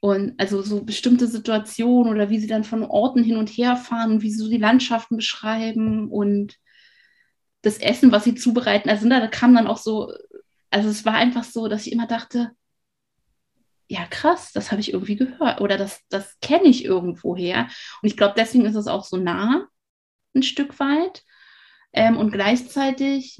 [0.00, 4.20] Und also so bestimmte Situationen oder wie sie dann von Orten hin und her fahren,
[4.20, 6.58] wie sie so die Landschaften beschreiben und
[7.62, 8.90] das Essen, was sie zubereiten.
[8.90, 10.12] Also da kam dann auch so,
[10.70, 12.50] also es war einfach so, dass ich immer dachte,
[13.88, 17.68] ja krass, das habe ich irgendwie gehört oder das, das kenne ich irgendwo her.
[18.02, 19.68] Und ich glaube, deswegen ist es auch so nah,
[20.34, 21.22] ein Stück weit.
[21.94, 23.38] Ähm, und gleichzeitig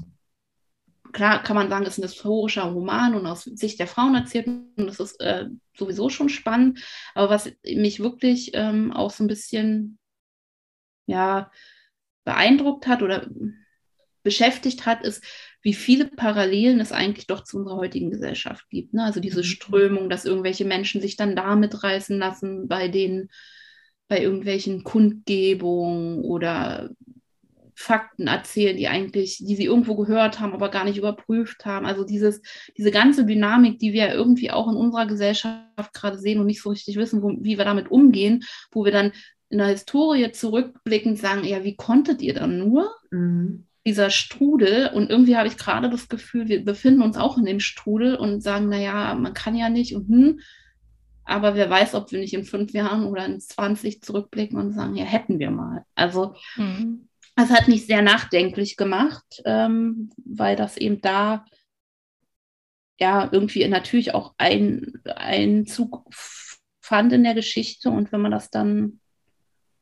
[1.15, 4.47] klar kann man sagen, es ist ein historischer Roman und aus Sicht der Frauen erzählt
[4.47, 5.45] und das ist äh,
[5.77, 6.83] sowieso schon spannend.
[7.13, 9.97] Aber was mich wirklich ähm, auch so ein bisschen
[11.05, 11.51] ja,
[12.25, 13.29] beeindruckt hat oder
[14.23, 15.23] beschäftigt hat, ist,
[15.61, 18.93] wie viele Parallelen es eigentlich doch zu unserer heutigen Gesellschaft gibt.
[18.93, 19.03] Ne?
[19.03, 19.43] Also diese mhm.
[19.43, 23.29] Strömung, dass irgendwelche Menschen sich dann da mitreißen lassen bei den
[24.07, 26.91] bei irgendwelchen Kundgebungen oder
[27.75, 31.85] Fakten erzählen, die eigentlich, die sie irgendwo gehört haben, aber gar nicht überprüft haben.
[31.85, 32.41] Also dieses,
[32.77, 36.69] diese ganze Dynamik, die wir irgendwie auch in unserer Gesellschaft gerade sehen und nicht so
[36.69, 39.11] richtig wissen, wo, wie wir damit umgehen, wo wir dann
[39.49, 42.95] in der Historie zurückblickend sagen, ja, wie konntet ihr dann nur?
[43.11, 43.67] Mhm.
[43.85, 47.59] Dieser Strudel und irgendwie habe ich gerade das Gefühl, wir befinden uns auch in dem
[47.59, 50.39] Strudel und sagen, naja, man kann ja nicht und hm,
[51.25, 54.95] aber wer weiß, ob wir nicht in fünf Jahren oder in 20 zurückblicken und sagen,
[54.95, 55.83] ja, hätten wir mal.
[55.95, 57.09] Also mhm.
[57.35, 61.45] Das hat mich sehr nachdenklich gemacht, ähm, weil das eben da
[62.97, 66.05] ja irgendwie natürlich auch ein, Einzug
[66.81, 68.99] fand in der Geschichte und wenn man das dann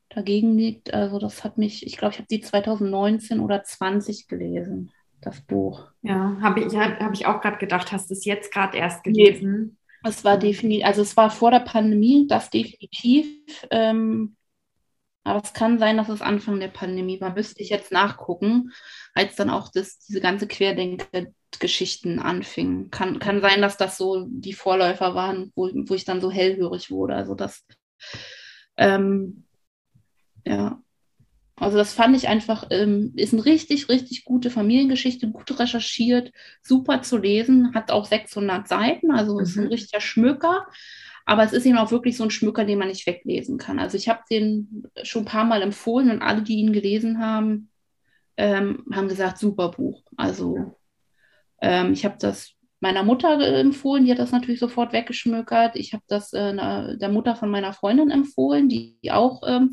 [0.10, 4.92] dagegen liegt, also das hat mich, ich glaube, ich habe die 2019 oder 20 gelesen,
[5.22, 5.92] das Buch.
[6.02, 9.04] Ja, habe ich, hab, hab ich auch gerade gedacht, hast du es jetzt gerade erst
[9.04, 9.78] gelesen?
[10.04, 13.28] Es war definitiv, also es war vor der Pandemie, das definitiv.
[13.72, 14.36] Ähm,
[15.24, 17.34] aber es kann sein, dass es Anfang der Pandemie war.
[17.34, 18.72] Müsste ich jetzt nachgucken,
[19.14, 22.92] als dann auch das, diese ganze Querdenker-Geschichten anfingen.
[22.92, 26.92] Kann, kann sein, dass das so die Vorläufer waren, wo, wo ich dann so hellhörig
[26.92, 27.16] wurde.
[27.16, 27.66] Also das,
[28.76, 29.46] ähm,
[30.46, 30.82] ja.
[31.56, 37.04] Also das fand ich einfach, ähm, ist eine richtig, richtig gute Familiengeschichte, gut recherchiert, super
[37.04, 39.40] zu lesen, hat auch 600 Seiten, also mhm.
[39.40, 39.70] ist ein mhm.
[39.70, 40.66] richtiger Schmöker.
[41.26, 43.80] Aber es ist eben auch wirklich so ein Schmücker, den man nicht weglesen kann.
[43.80, 47.70] Also ich habe den schon ein paar Mal empfohlen und alle, die ihn gelesen haben,
[48.36, 50.04] ähm, haben gesagt, super Buch.
[50.18, 50.76] Also
[51.62, 55.78] ähm, ich habe das meiner Mutter empfohlen, die hat das natürlich sofort weggeschmückert.
[55.78, 59.72] Ich habe das äh, der Mutter von meiner Freundin empfohlen, die auch ähm,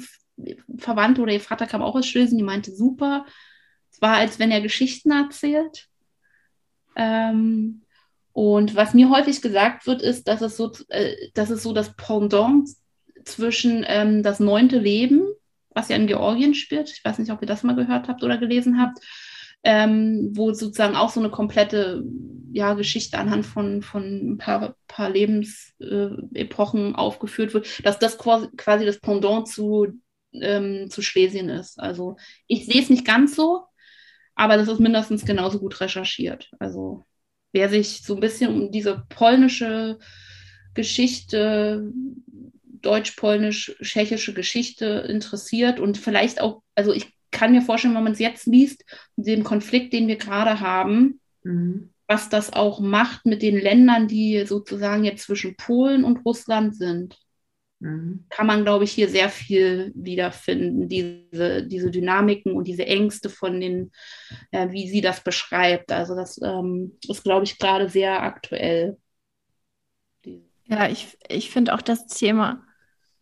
[0.78, 3.26] Verwandte oder ihr Vater kam auch aus Schlesien, die meinte, super.
[3.90, 5.88] Es war, als wenn er Geschichten erzählt.
[6.94, 7.82] Ähm,
[8.32, 11.94] und was mir häufig gesagt wird, ist, dass es so, äh, dass es so das
[11.96, 12.68] Pendant
[13.24, 15.22] zwischen ähm, das neunte Leben,
[15.70, 18.38] was ja in Georgien spielt, ich weiß nicht, ob ihr das mal gehört habt oder
[18.38, 18.98] gelesen habt,
[19.62, 22.04] ähm, wo sozusagen auch so eine komplette
[22.52, 28.86] ja, Geschichte anhand von, von ein paar, paar Lebensepochen äh, aufgeführt wird, dass das quasi
[28.86, 30.00] das Pendant zu,
[30.32, 31.78] ähm, zu Schlesien ist.
[31.78, 32.16] Also
[32.46, 33.64] ich sehe es nicht ganz so,
[34.34, 36.50] aber das ist mindestens genauso gut recherchiert.
[36.58, 37.04] Also
[37.52, 39.98] wer sich so ein bisschen um diese polnische
[40.74, 41.92] Geschichte,
[42.82, 48.46] deutsch-polnisch-tschechische Geschichte interessiert und vielleicht auch, also ich kann mir vorstellen, wenn man es jetzt
[48.46, 48.84] liest,
[49.16, 51.90] den Konflikt, den wir gerade haben, mhm.
[52.06, 57.18] was das auch macht mit den Ländern, die sozusagen jetzt zwischen Polen und Russland sind.
[57.80, 58.26] Mhm.
[58.28, 63.60] Kann man, glaube ich, hier sehr viel wiederfinden, diese, diese Dynamiken und diese Ängste von
[63.60, 63.90] den,
[64.50, 65.90] äh, wie sie das beschreibt.
[65.90, 68.98] Also das ähm, ist, glaube ich, gerade sehr aktuell.
[70.66, 72.64] Ja, ich, ich finde auch das Thema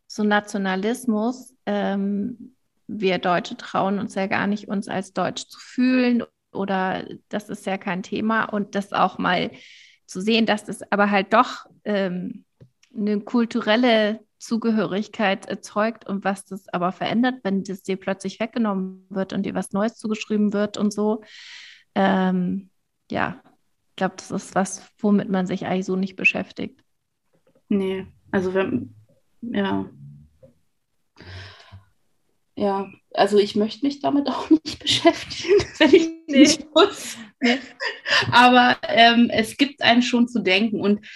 [0.06, 2.56] so Nationalismus, ähm,
[2.86, 7.66] wir Deutsche trauen uns ja gar nicht, uns als Deutsch zu fühlen oder das ist
[7.66, 9.50] ja kein Thema und das auch mal
[10.06, 12.46] zu sehen, dass das aber halt doch ähm,
[12.96, 19.32] eine kulturelle Zugehörigkeit erzeugt und was das aber verändert, wenn das dir plötzlich weggenommen wird
[19.32, 21.22] und dir was Neues zugeschrieben wird und so.
[21.94, 22.70] Ähm,
[23.10, 23.42] ja,
[23.90, 26.80] ich glaube, das ist was, womit man sich eigentlich so nicht beschäftigt.
[27.68, 28.94] Nee, also wenn,
[29.40, 29.88] ja.
[32.56, 36.38] Ja, also ich möchte mich damit auch nicht beschäftigen, wenn ich nee.
[36.38, 37.16] nicht muss.
[37.40, 37.58] Nee.
[38.32, 40.80] Aber ähm, es gibt einen schon zu denken.
[40.80, 41.06] Und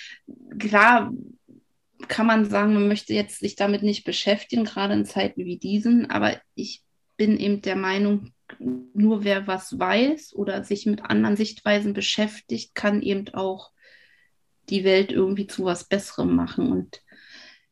[0.59, 1.13] klar
[2.13, 6.11] kann man sagen, man möchte jetzt sich damit nicht beschäftigen, gerade in Zeiten wie diesen.
[6.11, 6.83] Aber ich
[7.17, 13.01] bin eben der Meinung, nur wer was weiß oder sich mit anderen Sichtweisen beschäftigt, kann
[13.01, 13.71] eben auch
[14.69, 16.71] die Welt irgendwie zu was Besserem machen.
[16.71, 17.01] Und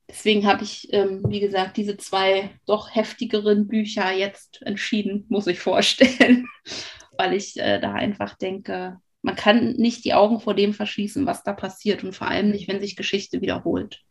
[0.08, 5.60] deswegen habe ich, ähm, wie gesagt, diese zwei doch heftigeren Bücher jetzt entschieden, muss ich
[5.60, 6.48] vorstellen,
[7.18, 11.42] weil ich äh, da einfach denke, man kann nicht die Augen vor dem verschließen, was
[11.42, 14.02] da passiert und vor allem nicht, wenn sich Geschichte wiederholt.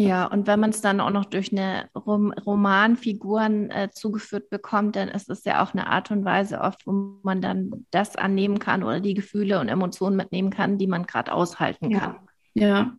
[0.00, 4.94] Ja, und wenn man es dann auch noch durch eine Rom Romanfiguren äh, zugeführt bekommt,
[4.94, 8.60] dann ist es ja auch eine Art und Weise oft, wo man dann das annehmen
[8.60, 11.98] kann oder die Gefühle und Emotionen mitnehmen kann, die man gerade aushalten ja.
[11.98, 12.28] kann.
[12.54, 12.96] Ja,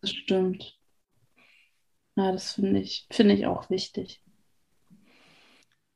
[0.00, 0.76] das stimmt.
[2.16, 4.20] Ja, das finde ich, finde ich auch wichtig.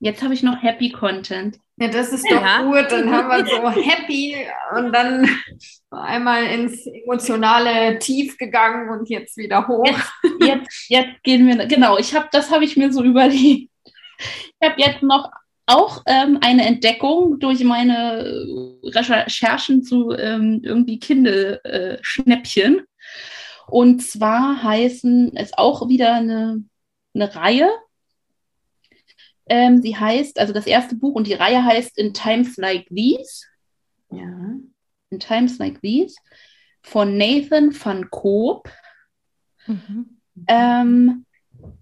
[0.04, 1.58] Jetzt habe ich noch Happy Content.
[1.78, 2.60] Ja, das ist doch ja.
[2.60, 2.92] gut.
[2.92, 4.36] Dann haben wir so Happy
[4.76, 5.26] und dann
[5.90, 9.86] einmal ins emotionale Tief gegangen und jetzt wieder hoch.
[9.86, 13.70] Jetzt, jetzt, jetzt gehen wir, genau, ich habe, das habe ich mir so überlegt.
[14.18, 15.30] Ich habe jetzt noch
[15.64, 18.24] auch ähm, eine Entdeckung durch meine
[18.84, 22.76] Recherchen zu ähm, irgendwie Kindle-Schnäppchen.
[22.76, 22.82] Äh,
[23.68, 26.62] und zwar heißen es auch wieder eine,
[27.14, 27.70] eine Reihe.
[29.46, 33.44] Ähm, sie heißt, also das erste Buch und die Reihe heißt In Times Like These.
[34.10, 34.56] Ja.
[35.10, 36.16] In Times Like These
[36.82, 38.70] von Nathan van Koop.
[39.66, 40.20] Mhm.
[40.46, 41.26] Ähm,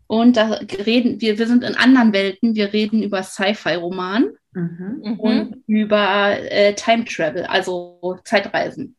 [0.06, 5.18] und da reden wir, wir sind in anderen Welten, wir reden über Sci-Fi-Roman mhm.
[5.18, 8.96] und über äh, Time Travel, also Zeitreisen.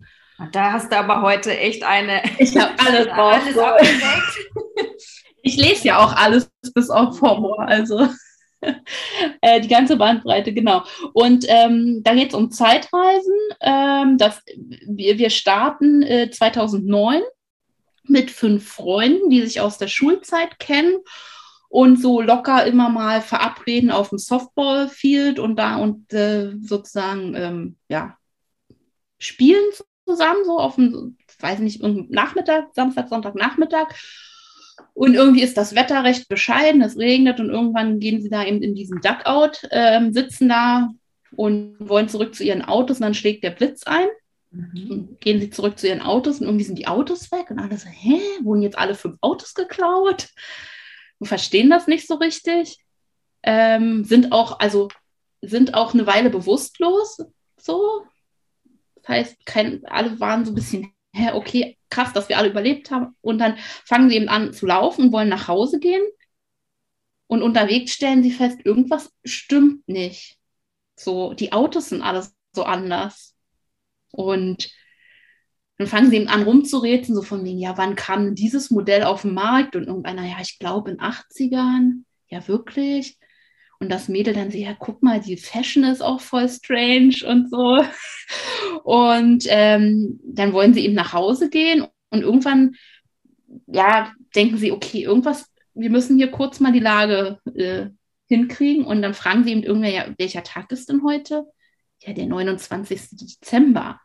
[0.52, 2.22] Da hast du aber heute echt eine.
[2.40, 3.08] Ich habe alles
[3.56, 3.80] drauf.
[5.44, 8.10] ich lese ja auch alles bis auf Horror, also
[9.64, 10.84] die ganze Bandbreite, genau.
[11.14, 13.36] Und ähm, da geht es um Zeitreisen.
[13.62, 17.22] Ähm, das, wir, wir starten äh, 2009
[18.06, 20.98] mit fünf Freunden, die sich aus der Schulzeit kennen
[21.70, 27.78] und so locker immer mal verabreden auf dem Softballfield und da und äh, sozusagen ähm,
[27.88, 28.18] ja
[29.18, 29.64] spielen
[30.06, 33.96] zusammen, so auf dem, weiß nicht, Nachmittag, Samstag, Sonntag, Nachmittag.
[34.94, 38.62] Und irgendwie ist das Wetter recht bescheiden, es regnet und irgendwann gehen sie da eben
[38.62, 40.90] in diesen Duckout, äh, sitzen da
[41.36, 44.08] und wollen zurück zu ihren Autos und dann schlägt der Blitz ein.
[44.52, 45.18] Mhm.
[45.20, 47.90] Gehen sie zurück zu ihren Autos und irgendwie sind die Autos weg und alle so,
[47.90, 50.30] hä, wurden jetzt alle fünf Autos geklaut?
[51.20, 52.78] Und verstehen das nicht so richtig.
[53.42, 54.90] Ähm, sind auch, also
[55.42, 57.18] sind auch eine Weile bewusstlos,
[57.58, 58.04] so,
[58.96, 62.92] das heißt, kein, alle waren so ein bisschen, hä, okay, krass, dass wir alle überlebt
[62.92, 63.16] haben.
[63.22, 66.04] Und dann fangen sie eben an zu laufen und wollen nach Hause gehen.
[67.28, 70.38] Und unterwegs stellen sie fest, irgendwas stimmt nicht.
[70.96, 73.36] So, die Autos sind alles so anders.
[74.12, 74.72] Und
[75.78, 79.24] dann fangen sie eben an rumzurätseln, so von wegen, ja, wann kam dieses Modell auf
[79.24, 79.76] den Markt?
[79.76, 82.04] Und irgendeiner, ja, ich glaube in 80ern.
[82.28, 83.18] Ja, wirklich?
[83.84, 87.50] Und das Mädel dann so, ja, guck mal, die Fashion ist auch voll strange und
[87.50, 87.84] so.
[88.86, 92.76] Und ähm, dann wollen sie eben nach Hause gehen und irgendwann,
[93.68, 97.88] ja, denken sie, okay, irgendwas, wir müssen hier kurz mal die Lage äh,
[98.30, 98.86] hinkriegen.
[98.86, 101.46] Und dann fragen sie eben irgendwer, ja, welcher Tag ist denn heute?
[102.00, 103.10] Ja, der 29.
[103.12, 104.00] Dezember.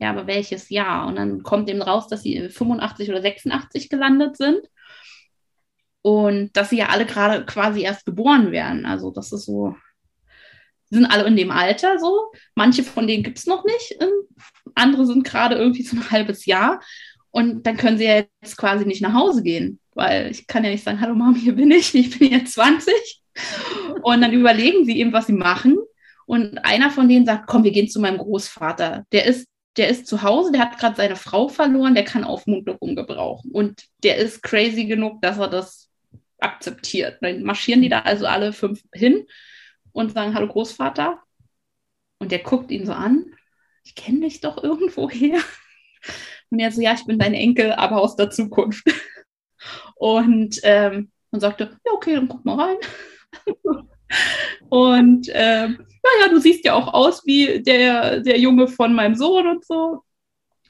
[0.00, 1.06] Ja, aber welches Jahr?
[1.06, 4.68] Und dann kommt eben raus, dass sie 85 oder 86 gelandet sind
[6.06, 8.86] und dass sie ja alle gerade quasi erst geboren werden.
[8.86, 9.74] Also das ist so,
[10.88, 12.30] sind alle in dem Alter so.
[12.54, 13.98] Manche von denen gibt es noch nicht,
[14.76, 16.80] andere sind gerade irgendwie so ein halbes Jahr.
[17.32, 20.70] Und dann können sie ja jetzt quasi nicht nach Hause gehen, weil ich kann ja
[20.70, 22.94] nicht sagen, hallo Mama, hier bin ich, ich bin jetzt 20.
[24.02, 25.76] Und dann überlegen sie eben, was sie machen.
[26.24, 29.06] Und einer von denen sagt, komm, wir gehen zu meinem Großvater.
[29.10, 32.94] Der ist, der ist zu Hause, der hat gerade seine Frau verloren, der kann Aufmunterung
[32.94, 33.50] gebrauchen.
[33.50, 35.85] Und der ist crazy genug, dass er das
[36.38, 37.18] akzeptiert.
[37.20, 39.26] Dann marschieren die da also alle fünf hin
[39.92, 41.22] und sagen, hallo Großvater.
[42.18, 43.26] Und der guckt ihn so an.
[43.84, 45.40] Ich kenne dich doch irgendwo her.
[46.50, 48.86] Und er so, ja, ich bin dein Enkel, aber aus der Zukunft.
[49.96, 52.76] Und ähm, und sagte, ja, okay, dann guck mal rein.
[54.68, 59.46] und ähm, naja, du siehst ja auch aus wie der, der Junge von meinem Sohn
[59.46, 60.02] und so.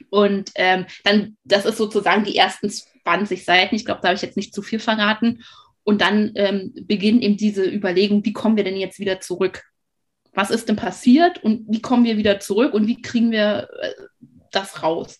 [0.09, 3.75] Und ähm, dann, das ist sozusagen die ersten 20 Seiten.
[3.75, 5.43] Ich glaube, da habe ich jetzt nicht zu viel verraten.
[5.83, 9.63] Und dann ähm, beginnt eben diese Überlegung, wie kommen wir denn jetzt wieder zurück?
[10.33, 13.93] Was ist denn passiert und wie kommen wir wieder zurück und wie kriegen wir äh,
[14.51, 15.19] das raus?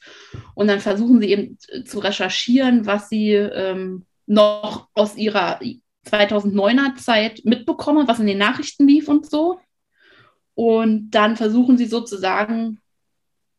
[0.56, 5.60] Und dann versuchen sie eben zu recherchieren, was sie ähm, noch aus ihrer
[6.06, 9.60] 2009er Zeit mitbekommen, was in den Nachrichten lief und so.
[10.54, 12.80] Und dann versuchen sie sozusagen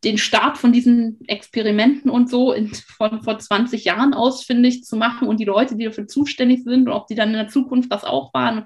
[0.03, 5.27] den Start von diesen Experimenten und so in, von vor 20 Jahren ausfindig zu machen
[5.27, 8.05] und die Leute, die dafür zuständig sind und ob die dann in der Zukunft das
[8.05, 8.65] auch waren.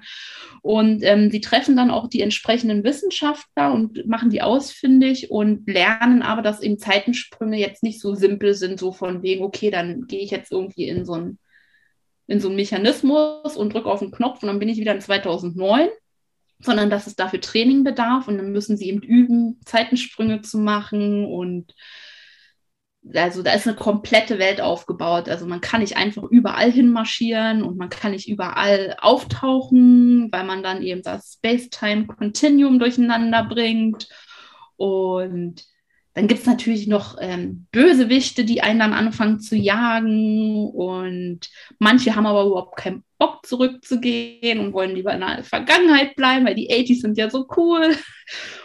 [0.62, 6.22] Und ähm, sie treffen dann auch die entsprechenden Wissenschaftler und machen die ausfindig und lernen
[6.22, 10.20] aber, dass eben Zeitensprünge jetzt nicht so simpel sind, so von wegen, okay, dann gehe
[10.20, 11.38] ich jetzt irgendwie in so ein
[12.26, 15.00] in so einen Mechanismus und drücke auf den Knopf und dann bin ich wieder in
[15.00, 15.88] 2009,
[16.60, 21.24] sondern dass es dafür Training bedarf und dann müssen sie eben üben, Zeitensprünge zu machen
[21.24, 21.74] und
[23.12, 25.28] also da ist eine komplette Welt aufgebaut.
[25.28, 30.62] Also man kann nicht einfach überall hinmarschieren und man kann nicht überall auftauchen, weil man
[30.62, 34.08] dann eben das Space-Time-Continuum durcheinander bringt.
[34.76, 35.64] Und
[36.14, 40.66] dann gibt es natürlich noch ähm, Bösewichte, die einen dann anfangen zu jagen.
[40.70, 41.40] Und
[41.78, 46.54] manche haben aber überhaupt keinen Bock zurückzugehen und wollen lieber in der Vergangenheit bleiben, weil
[46.54, 47.96] die 80s sind ja so cool.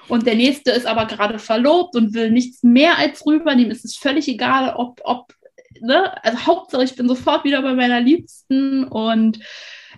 [0.09, 3.55] Und der nächste ist aber gerade verlobt und will nichts mehr als rüber.
[3.55, 5.33] Dem ist es völlig egal, ob, ob,
[5.79, 6.21] ne?
[6.25, 8.83] Also Hauptsache, ich bin sofort wieder bei meiner Liebsten.
[8.83, 9.39] Und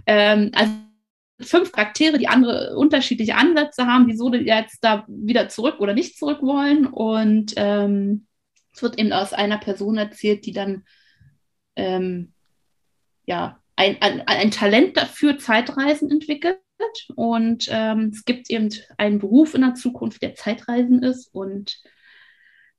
[0.05, 0.74] ähm, also
[1.39, 6.20] fünf Charaktere, die andere unterschiedliche Ansätze haben, wieso die jetzt da wieder zurück oder nicht
[6.20, 6.86] zurück wollen.
[6.86, 8.28] Und ähm,
[8.76, 10.84] es wird eben aus einer Person erzählt, die dann
[11.76, 12.34] ähm,
[13.26, 16.59] ja ein, ein, ein, Talent dafür Zeitreisen entwickelt.
[17.15, 21.34] Und ähm, es gibt eben einen Beruf in der Zukunft, der Zeitreisen ist.
[21.34, 21.77] Und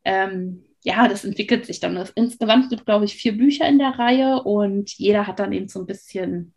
[0.04, 1.96] ähm, ja, das entwickelt sich dann.
[1.96, 5.68] Das, insgesamt gibt, glaube ich, vier Bücher in der Reihe und jeder hat dann eben
[5.68, 6.54] so ein bisschen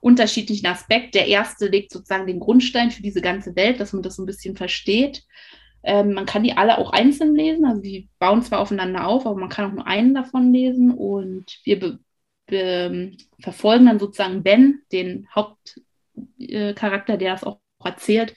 [0.00, 1.14] unterschiedlichen Aspekt.
[1.14, 4.26] Der erste legt sozusagen den Grundstein für diese ganze Welt, dass man das so ein
[4.26, 5.24] bisschen versteht.
[5.82, 9.38] Ähm, man kann die alle auch einzeln lesen, also die bauen zwar aufeinander auf, aber
[9.38, 11.98] man kann auch nur einen davon lesen und wir
[12.46, 18.34] verfolgen dann sozusagen Ben, den Hauptcharakter, der das auch erzählt,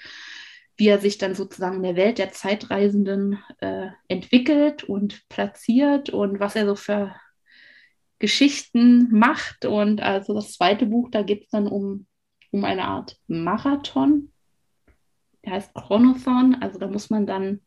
[0.77, 6.39] wie er sich dann sozusagen in der Welt der Zeitreisenden äh, entwickelt und platziert und
[6.39, 7.15] was er so für
[8.19, 9.65] Geschichten macht.
[9.65, 12.05] Und also das zweite Buch, da geht es dann um,
[12.51, 14.31] um eine Art Marathon.
[15.43, 16.57] Der heißt Chronothon.
[16.61, 17.61] Also da muss man dann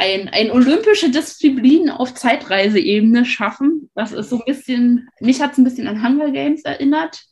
[0.00, 3.90] ein, ein olympische Disziplin auf Zeitreiseebene schaffen.
[3.94, 7.22] Das ist so ein bisschen, mich hat es ein bisschen an Hunger Games erinnert.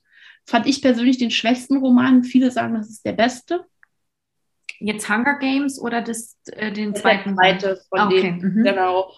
[0.46, 2.24] Fand ich persönlich den schwächsten Roman.
[2.24, 3.64] Viele sagen, das ist der beste.
[4.80, 7.34] Jetzt Hunger Games oder das, äh, den zweiten?
[7.34, 8.20] Der zweite von okay.
[8.20, 8.64] denen, mhm.
[8.64, 9.12] genau.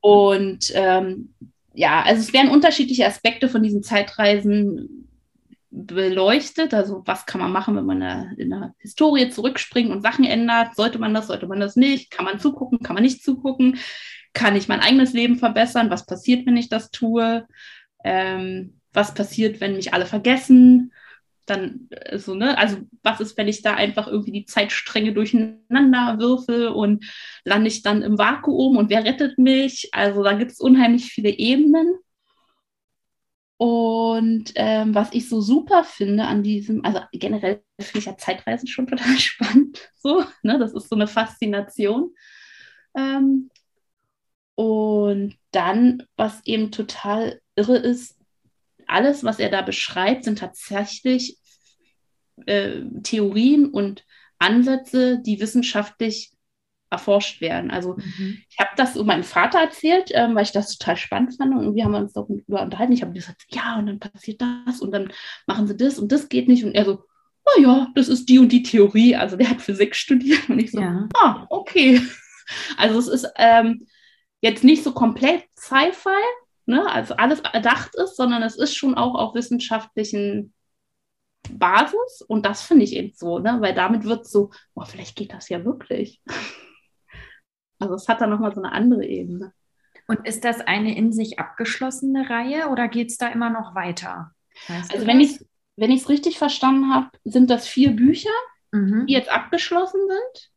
[0.00, 1.34] Und ähm,
[1.74, 5.03] ja, also es werden unterschiedliche Aspekte von diesen Zeitreisen
[5.74, 6.72] beleuchtet.
[6.72, 10.76] Also was kann man machen, wenn man in der Historie zurückspringt und Sachen ändert?
[10.76, 12.10] Sollte man das, sollte man das nicht?
[12.10, 13.78] Kann man zugucken, kann man nicht zugucken?
[14.32, 15.90] Kann ich mein eigenes Leben verbessern?
[15.90, 17.46] Was passiert, wenn ich das tue?
[18.04, 20.92] Ähm, was passiert, wenn mich alle vergessen?
[21.46, 26.18] dann äh, so, ne, also was ist, wenn ich da einfach irgendwie die Zeitstränge durcheinander
[26.18, 27.04] würfel und
[27.44, 29.90] lande ich dann im Vakuum und wer rettet mich?
[29.92, 31.94] Also da gibt es unheimlich viele Ebenen.
[33.64, 38.68] Und ähm, was ich so super finde an diesem, also generell finde ich ja Zeitreisen
[38.68, 39.90] schon total spannend.
[39.96, 40.58] So, ne?
[40.58, 42.14] Das ist so eine Faszination.
[42.94, 43.48] Ähm,
[44.54, 48.18] und dann, was eben total irre ist,
[48.86, 51.38] alles, was er da beschreibt, sind tatsächlich
[52.44, 54.04] äh, Theorien und
[54.38, 56.33] Ansätze, die wissenschaftlich
[56.90, 57.70] erforscht werden.
[57.70, 58.38] Also mhm.
[58.48, 61.84] ich habe das meinem Vater erzählt, ähm, weil ich das total spannend fand und wir
[61.84, 62.92] haben uns darüber unterhalten.
[62.92, 65.12] Ich habe gesagt, ja, und dann passiert das und dann
[65.46, 66.64] machen sie das und das geht nicht.
[66.64, 67.04] Und er so,
[67.44, 69.16] oh ja, das ist die und die Theorie.
[69.16, 71.08] Also der hat Physik studiert und ich so, ja.
[71.14, 72.00] ah, okay.
[72.76, 73.86] Also es ist ähm,
[74.42, 76.10] jetzt nicht so komplett Sci-Fi,
[76.66, 80.52] ne, also alles erdacht ist, sondern es ist schon auch auf wissenschaftlichen
[81.50, 83.56] Basis und das finde ich eben so, ne?
[83.60, 86.20] weil damit wird so, oh, vielleicht geht das ja wirklich.
[87.84, 89.52] Also es hat dann nochmal so eine andere Ebene.
[90.06, 94.32] Und ist das eine in sich abgeschlossene Reihe oder geht es da immer noch weiter?
[94.68, 95.38] Weißt also wenn ich
[95.76, 98.30] wenn ich es richtig verstanden habe, sind das vier Bücher,
[98.70, 99.06] mhm.
[99.06, 100.50] die jetzt abgeschlossen sind.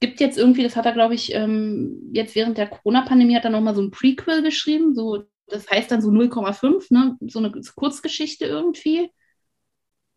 [0.00, 3.50] Gibt jetzt irgendwie, das hat er, glaube ich, ähm, jetzt während der Corona-Pandemie hat er
[3.50, 7.16] nochmal so ein Prequel geschrieben, so, das heißt dann so 0,5, ne?
[7.20, 9.10] so eine Kurzgeschichte irgendwie.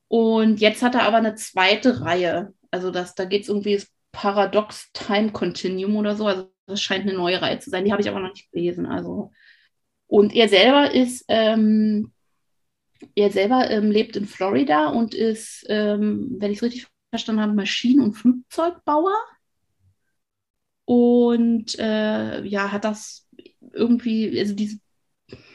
[0.07, 2.53] Und jetzt hat er aber eine zweite Reihe.
[2.71, 6.27] Also das, da geht es irgendwie das Paradox Time Continuum oder so.
[6.27, 7.85] Also das scheint eine neue Reihe zu sein.
[7.85, 8.85] Die habe ich aber noch nicht gelesen.
[8.85, 9.31] Also.
[10.07, 12.11] Und er selber ist, ähm,
[13.15, 17.53] er selber ähm, lebt in Florida und ist, ähm, wenn ich es richtig verstanden habe,
[17.53, 19.15] Maschinen- und Flugzeugbauer.
[20.85, 23.27] Und äh, ja, hat das
[23.73, 24.79] irgendwie, also diese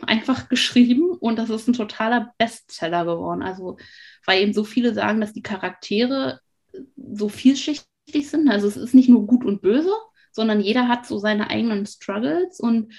[0.02, 3.42] einfach geschrieben und das ist ein totaler Bestseller geworden.
[3.42, 3.76] Also,
[4.24, 6.40] weil eben so viele sagen, dass die Charaktere
[6.96, 8.48] so vielschichtig sind.
[8.48, 9.92] Also es ist nicht nur gut und böse,
[10.32, 12.92] sondern jeder hat so seine eigenen Struggles und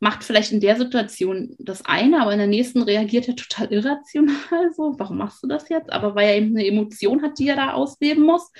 [0.00, 4.72] macht vielleicht in der Situation das eine, aber in der nächsten reagiert er total irrational.
[4.76, 5.92] So, warum machst du das jetzt?
[5.92, 8.50] Aber weil er eben eine Emotion hat, die er da ausleben muss.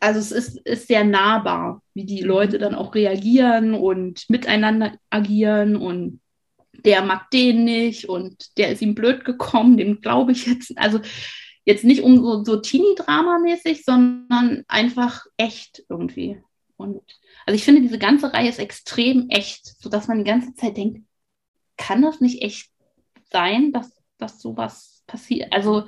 [0.00, 5.76] Also es ist, ist sehr nahbar, wie die Leute dann auch reagieren und miteinander agieren
[5.76, 6.20] und
[6.84, 10.76] der mag den nicht und der ist ihm blöd gekommen, dem glaube ich jetzt.
[10.76, 11.00] Also
[11.64, 16.40] jetzt nicht um so, so Teenie-Drama-mäßig, sondern einfach echt irgendwie.
[16.76, 17.02] Und
[17.46, 21.06] also ich finde, diese ganze Reihe ist extrem echt, sodass man die ganze Zeit denkt,
[21.76, 22.70] kann das nicht echt
[23.30, 25.52] sein, dass, dass sowas passiert?
[25.52, 25.84] Also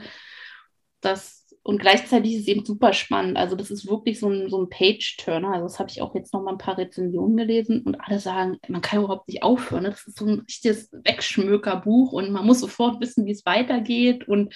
[1.01, 3.37] das und gleichzeitig ist es eben super spannend.
[3.37, 5.53] Also das ist wirklich so ein, so ein Page-Turner.
[5.53, 8.59] Also das habe ich auch jetzt noch mal ein paar Rezensionen gelesen und alle sagen,
[8.69, 9.83] man kann überhaupt nicht aufhören.
[9.83, 9.91] Ne?
[9.91, 14.29] Das ist so ein richtiges Wegschmökerbuch und man muss sofort wissen, wie es weitergeht.
[14.29, 14.55] Und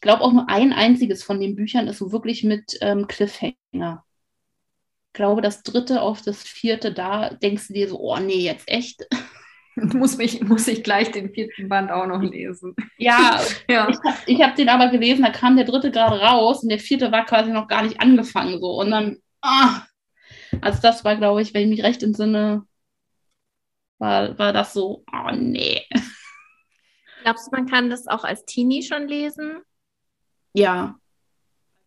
[0.00, 4.02] ich glaube auch nur ein einziges von den Büchern ist so wirklich mit ähm, Cliffhanger.
[5.08, 8.66] Ich glaube, das dritte auf das vierte, da denkst du dir so, oh nee, jetzt
[8.66, 9.06] echt.
[9.76, 12.74] muss, mich, muss ich gleich den vierten Band auch noch lesen.
[12.96, 13.90] Ja, ja.
[14.24, 17.12] ich habe hab den aber gelesen, da kam der dritte gerade raus und der vierte
[17.12, 18.58] war quasi noch gar nicht angefangen.
[18.58, 18.80] So.
[18.80, 19.82] Und dann, ah,
[20.62, 22.64] also das war, glaube ich, wenn ich mich recht entsinne,
[23.98, 25.82] war, war das so, oh nee.
[27.22, 29.60] Glaubst du, man kann das auch als Teenie schon lesen?
[30.52, 30.96] Ja.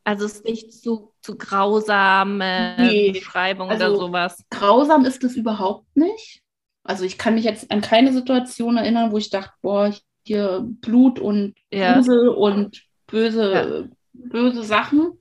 [0.04, 3.12] Also es ist nicht zu, zu grausame nee.
[3.12, 4.44] Beschreibung also, oder sowas.
[4.50, 6.42] Grausam ist es überhaupt nicht.
[6.84, 9.94] Also ich kann mich jetzt an keine Situation erinnern, wo ich dachte, boah,
[10.26, 11.96] hier Blut und ja.
[11.96, 13.96] Grusel und böse, ja.
[14.12, 15.20] böse Sachen,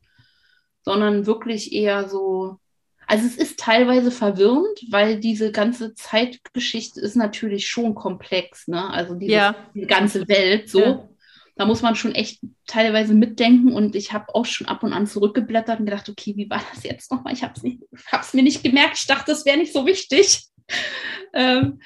[0.85, 2.59] sondern wirklich eher so.
[3.07, 8.91] Also es ist teilweise verwirrend, weil diese ganze Zeitgeschichte ist natürlich schon komplex, ne?
[8.91, 9.55] Also diese, ja.
[9.75, 11.09] die ganze Welt so.
[11.55, 15.07] Da muss man schon echt teilweise mitdenken und ich habe auch schon ab und an
[15.07, 17.35] zurückgeblättert und gedacht, okay, wie war das jetzt nochmal?
[17.35, 18.99] Ich habe es mir nicht gemerkt.
[18.99, 20.47] Ich dachte, das wäre nicht so wichtig.
[21.35, 21.81] ähm,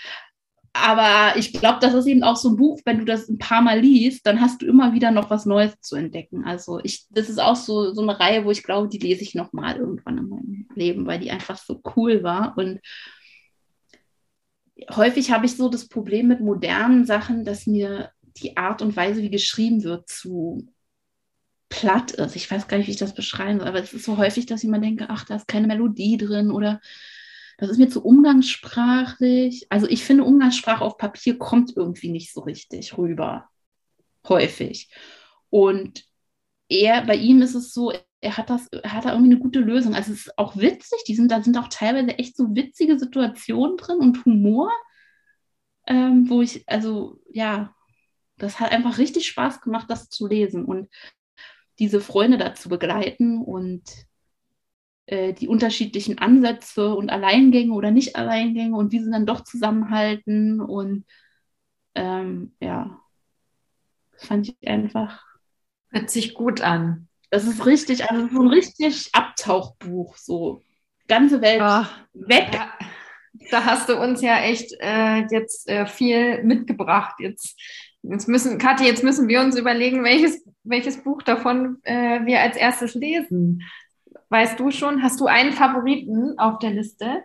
[0.78, 3.62] aber ich glaube, das ist eben auch so ein Buch, wenn du das ein paar
[3.62, 6.44] Mal liest, dann hast du immer wieder noch was Neues zu entdecken.
[6.44, 9.34] Also ich, das ist auch so, so eine Reihe, wo ich glaube, die lese ich
[9.34, 12.58] noch mal irgendwann in meinem Leben, weil die einfach so cool war.
[12.58, 12.80] Und
[14.94, 18.10] häufig habe ich so das Problem mit modernen Sachen, dass mir
[18.42, 20.68] die Art und Weise, wie geschrieben wird, zu
[21.68, 22.36] platt ist.
[22.36, 24.62] Ich weiß gar nicht, wie ich das beschreiben soll, aber es ist so häufig, dass
[24.62, 26.80] ich immer denke, ach, da ist keine Melodie drin oder
[27.58, 29.66] das ist mir zu umgangssprachlich.
[29.70, 33.48] Also ich finde, Umgangssprache auf Papier kommt irgendwie nicht so richtig rüber.
[34.28, 34.90] Häufig.
[35.50, 36.04] Und
[36.68, 39.60] er, bei ihm ist es so, er hat das, er hat da irgendwie eine gute
[39.60, 39.94] Lösung.
[39.94, 43.76] Also es ist auch witzig, die sind, da sind auch teilweise echt so witzige Situationen
[43.76, 44.70] drin und Humor,
[45.86, 47.74] ähm, wo ich, also ja,
[48.38, 50.88] das hat einfach richtig Spaß gemacht, das zu lesen und
[51.78, 53.82] diese Freunde da zu begleiten und
[55.06, 60.60] äh, die unterschiedlichen Ansätze und Alleingänge oder nicht Alleingänge und wie sie dann doch zusammenhalten.
[60.60, 61.04] Und
[61.94, 63.00] ähm, ja,
[64.12, 65.24] das fand ich einfach.
[65.90, 67.08] Hört sich gut an.
[67.30, 70.62] Das ist richtig, also so ein richtig Abtauchbuch, so
[71.08, 71.86] ganze Welt oh,
[72.26, 72.48] weg.
[72.52, 72.72] Ja,
[73.50, 77.16] da hast du uns ja echt äh, jetzt äh, viel mitgebracht.
[77.20, 77.60] Jetzt,
[78.10, 82.56] jetzt müssen, Kathi, jetzt müssen wir uns überlegen, welches, welches Buch davon äh, wir als
[82.56, 83.62] erstes lesen.
[84.28, 87.22] Weißt du schon, hast du einen Favoriten auf der Liste?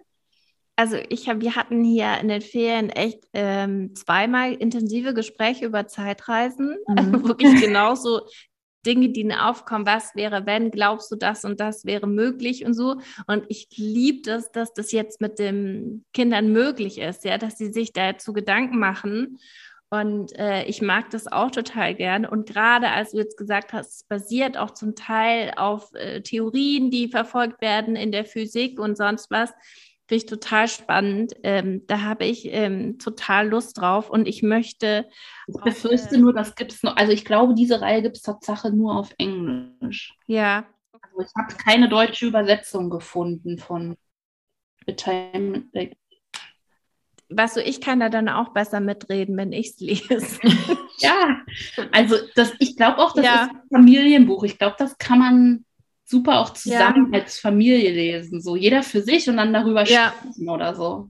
[0.76, 5.88] Also ich habe, wir hatten hier in den Ferien echt ähm, zweimal intensive Gespräche über
[5.88, 6.78] Zeitreisen.
[6.88, 6.98] Mhm.
[6.98, 8.22] Also wirklich genauso
[8.86, 12.98] Dinge, die aufkommen, was wäre, wenn, glaubst du, das und das wäre möglich und so.
[13.28, 17.72] Und ich liebe das, dass das jetzt mit den Kindern möglich ist, ja, dass sie
[17.72, 19.38] sich dazu Gedanken machen
[19.94, 22.26] Und äh, ich mag das auch total gern.
[22.26, 26.92] Und gerade als du jetzt gesagt hast, es basiert auch zum Teil auf äh, Theorien,
[26.92, 29.50] die verfolgt werden in der Physik und sonst was,
[30.08, 31.34] finde ich total spannend.
[31.44, 35.10] Ähm, da habe ich ähm, total Lust drauf und ich möchte.
[35.48, 36.96] Ich befürchte nur, das gibt es noch.
[36.96, 40.16] Also ich glaube, diese Reihe gibt es Tatsache nur auf Englisch.
[40.26, 40.68] Ja.
[41.02, 43.98] Also ich habe keine deutsche Übersetzung gefunden von
[44.88, 45.70] Retirement
[47.32, 50.40] weißt du, ich kann da dann auch besser mitreden, wenn ich es lese.
[51.00, 51.42] ja,
[51.92, 53.44] also das, ich glaube auch, das ja.
[53.44, 54.44] ist ein Familienbuch.
[54.44, 55.66] Ich glaube, das kann man
[56.06, 57.20] super auch zusammen ja.
[57.20, 58.42] als Familie lesen.
[58.42, 60.14] So jeder für sich und dann darüber ja.
[60.20, 61.10] sprechen oder so.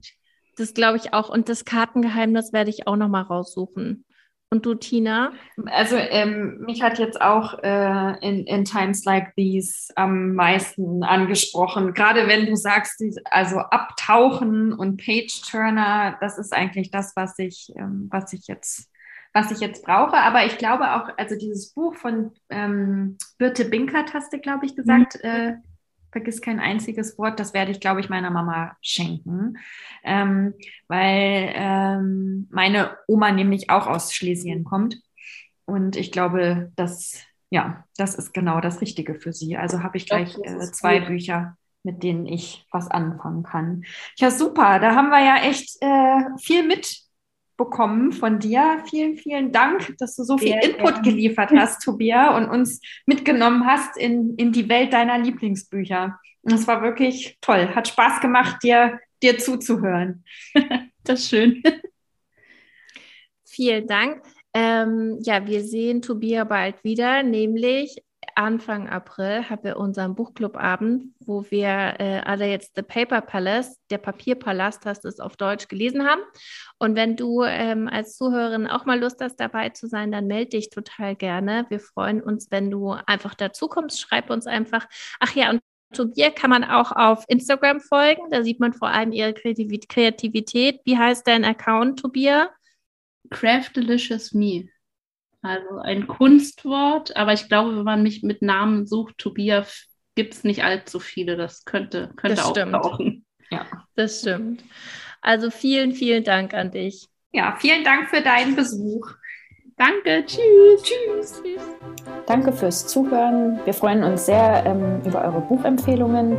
[0.56, 1.28] Das glaube ich auch.
[1.28, 4.04] Und das Kartengeheimnis werde ich auch noch mal raussuchen.
[4.52, 5.32] Und du, Tina?
[5.64, 11.94] Also ähm, mich hat jetzt auch äh, in, in Times Like These am meisten angesprochen.
[11.94, 18.08] Gerade wenn du sagst, also Abtauchen und Page-Turner, das ist eigentlich das, was ich, ähm,
[18.10, 18.90] was ich jetzt
[19.32, 20.18] was ich jetzt brauche.
[20.18, 24.76] Aber ich glaube auch, also dieses Buch von ähm, Birte Binkert, hast du, glaube ich,
[24.76, 25.30] gesagt, mhm.
[25.30, 25.54] äh,
[26.12, 29.58] vergiss kein einziges Wort, das werde ich, glaube ich, meiner Mama schenken,
[30.04, 30.54] ähm,
[30.86, 34.96] weil ähm, meine Oma nämlich auch aus Schlesien kommt.
[35.64, 39.56] Und ich glaube, dass, ja, das ist genau das Richtige für sie.
[39.56, 41.08] Also habe ich gleich äh, zwei gut.
[41.08, 43.84] Bücher, mit denen ich was anfangen kann.
[44.16, 44.78] Ja, super.
[44.80, 47.02] Da haben wir ja echt äh, viel mit
[47.64, 48.82] bekommen von dir.
[48.88, 51.02] Vielen, vielen Dank, dass du so viel Sehr Input gerne.
[51.02, 56.18] geliefert hast, Tobias, und uns mitgenommen hast in, in die Welt deiner Lieblingsbücher.
[56.42, 57.68] Das war wirklich toll.
[57.74, 60.24] Hat Spaß gemacht, dir, dir zuzuhören.
[61.04, 61.62] das ist schön.
[63.44, 64.22] Vielen Dank.
[64.54, 68.02] Ähm, ja, wir sehen Tobias bald wieder, nämlich
[68.36, 73.98] Anfang April haben wir unseren Buchclubabend, wo wir äh, alle jetzt The Paper Palace, der
[73.98, 76.22] Papierpalast, hast es auf Deutsch gelesen haben.
[76.78, 80.50] Und wenn du ähm, als Zuhörerin auch mal Lust hast, dabei zu sein, dann melde
[80.50, 81.66] dich total gerne.
[81.68, 84.00] Wir freuen uns, wenn du einfach dazu kommst.
[84.00, 84.86] Schreib uns einfach.
[85.20, 85.60] Ach ja, und
[85.92, 88.22] Tobias kann man auch auf Instagram folgen.
[88.30, 90.80] Da sieht man vor allem ihre Kreativität.
[90.84, 92.48] Wie heißt dein Account, Tobias?
[93.30, 94.68] Craft Delicious Me.
[95.42, 100.44] Also ein Kunstwort, aber ich glaube, wenn man mich mit Namen sucht, Tobias, gibt es
[100.44, 101.36] nicht allzu viele.
[101.36, 102.72] Das könnte, könnte das auch stimmt.
[102.72, 103.24] Brauchen.
[103.50, 103.66] Ja,
[103.96, 104.64] das stimmt.
[105.20, 107.08] Also vielen, vielen Dank an dich.
[107.32, 109.10] Ja, vielen Dank für deinen Besuch.
[109.76, 111.62] Danke, tschüss, tschüss, tschüss.
[112.26, 113.58] Danke fürs Zuhören.
[113.64, 116.36] Wir freuen uns sehr ähm, über eure Buchempfehlungen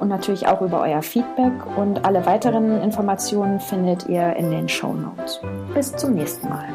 [0.00, 1.52] und natürlich auch über euer Feedback.
[1.76, 5.40] Und alle weiteren Informationen findet ihr in den Show Notes.
[5.74, 6.68] Bis zum nächsten Mal.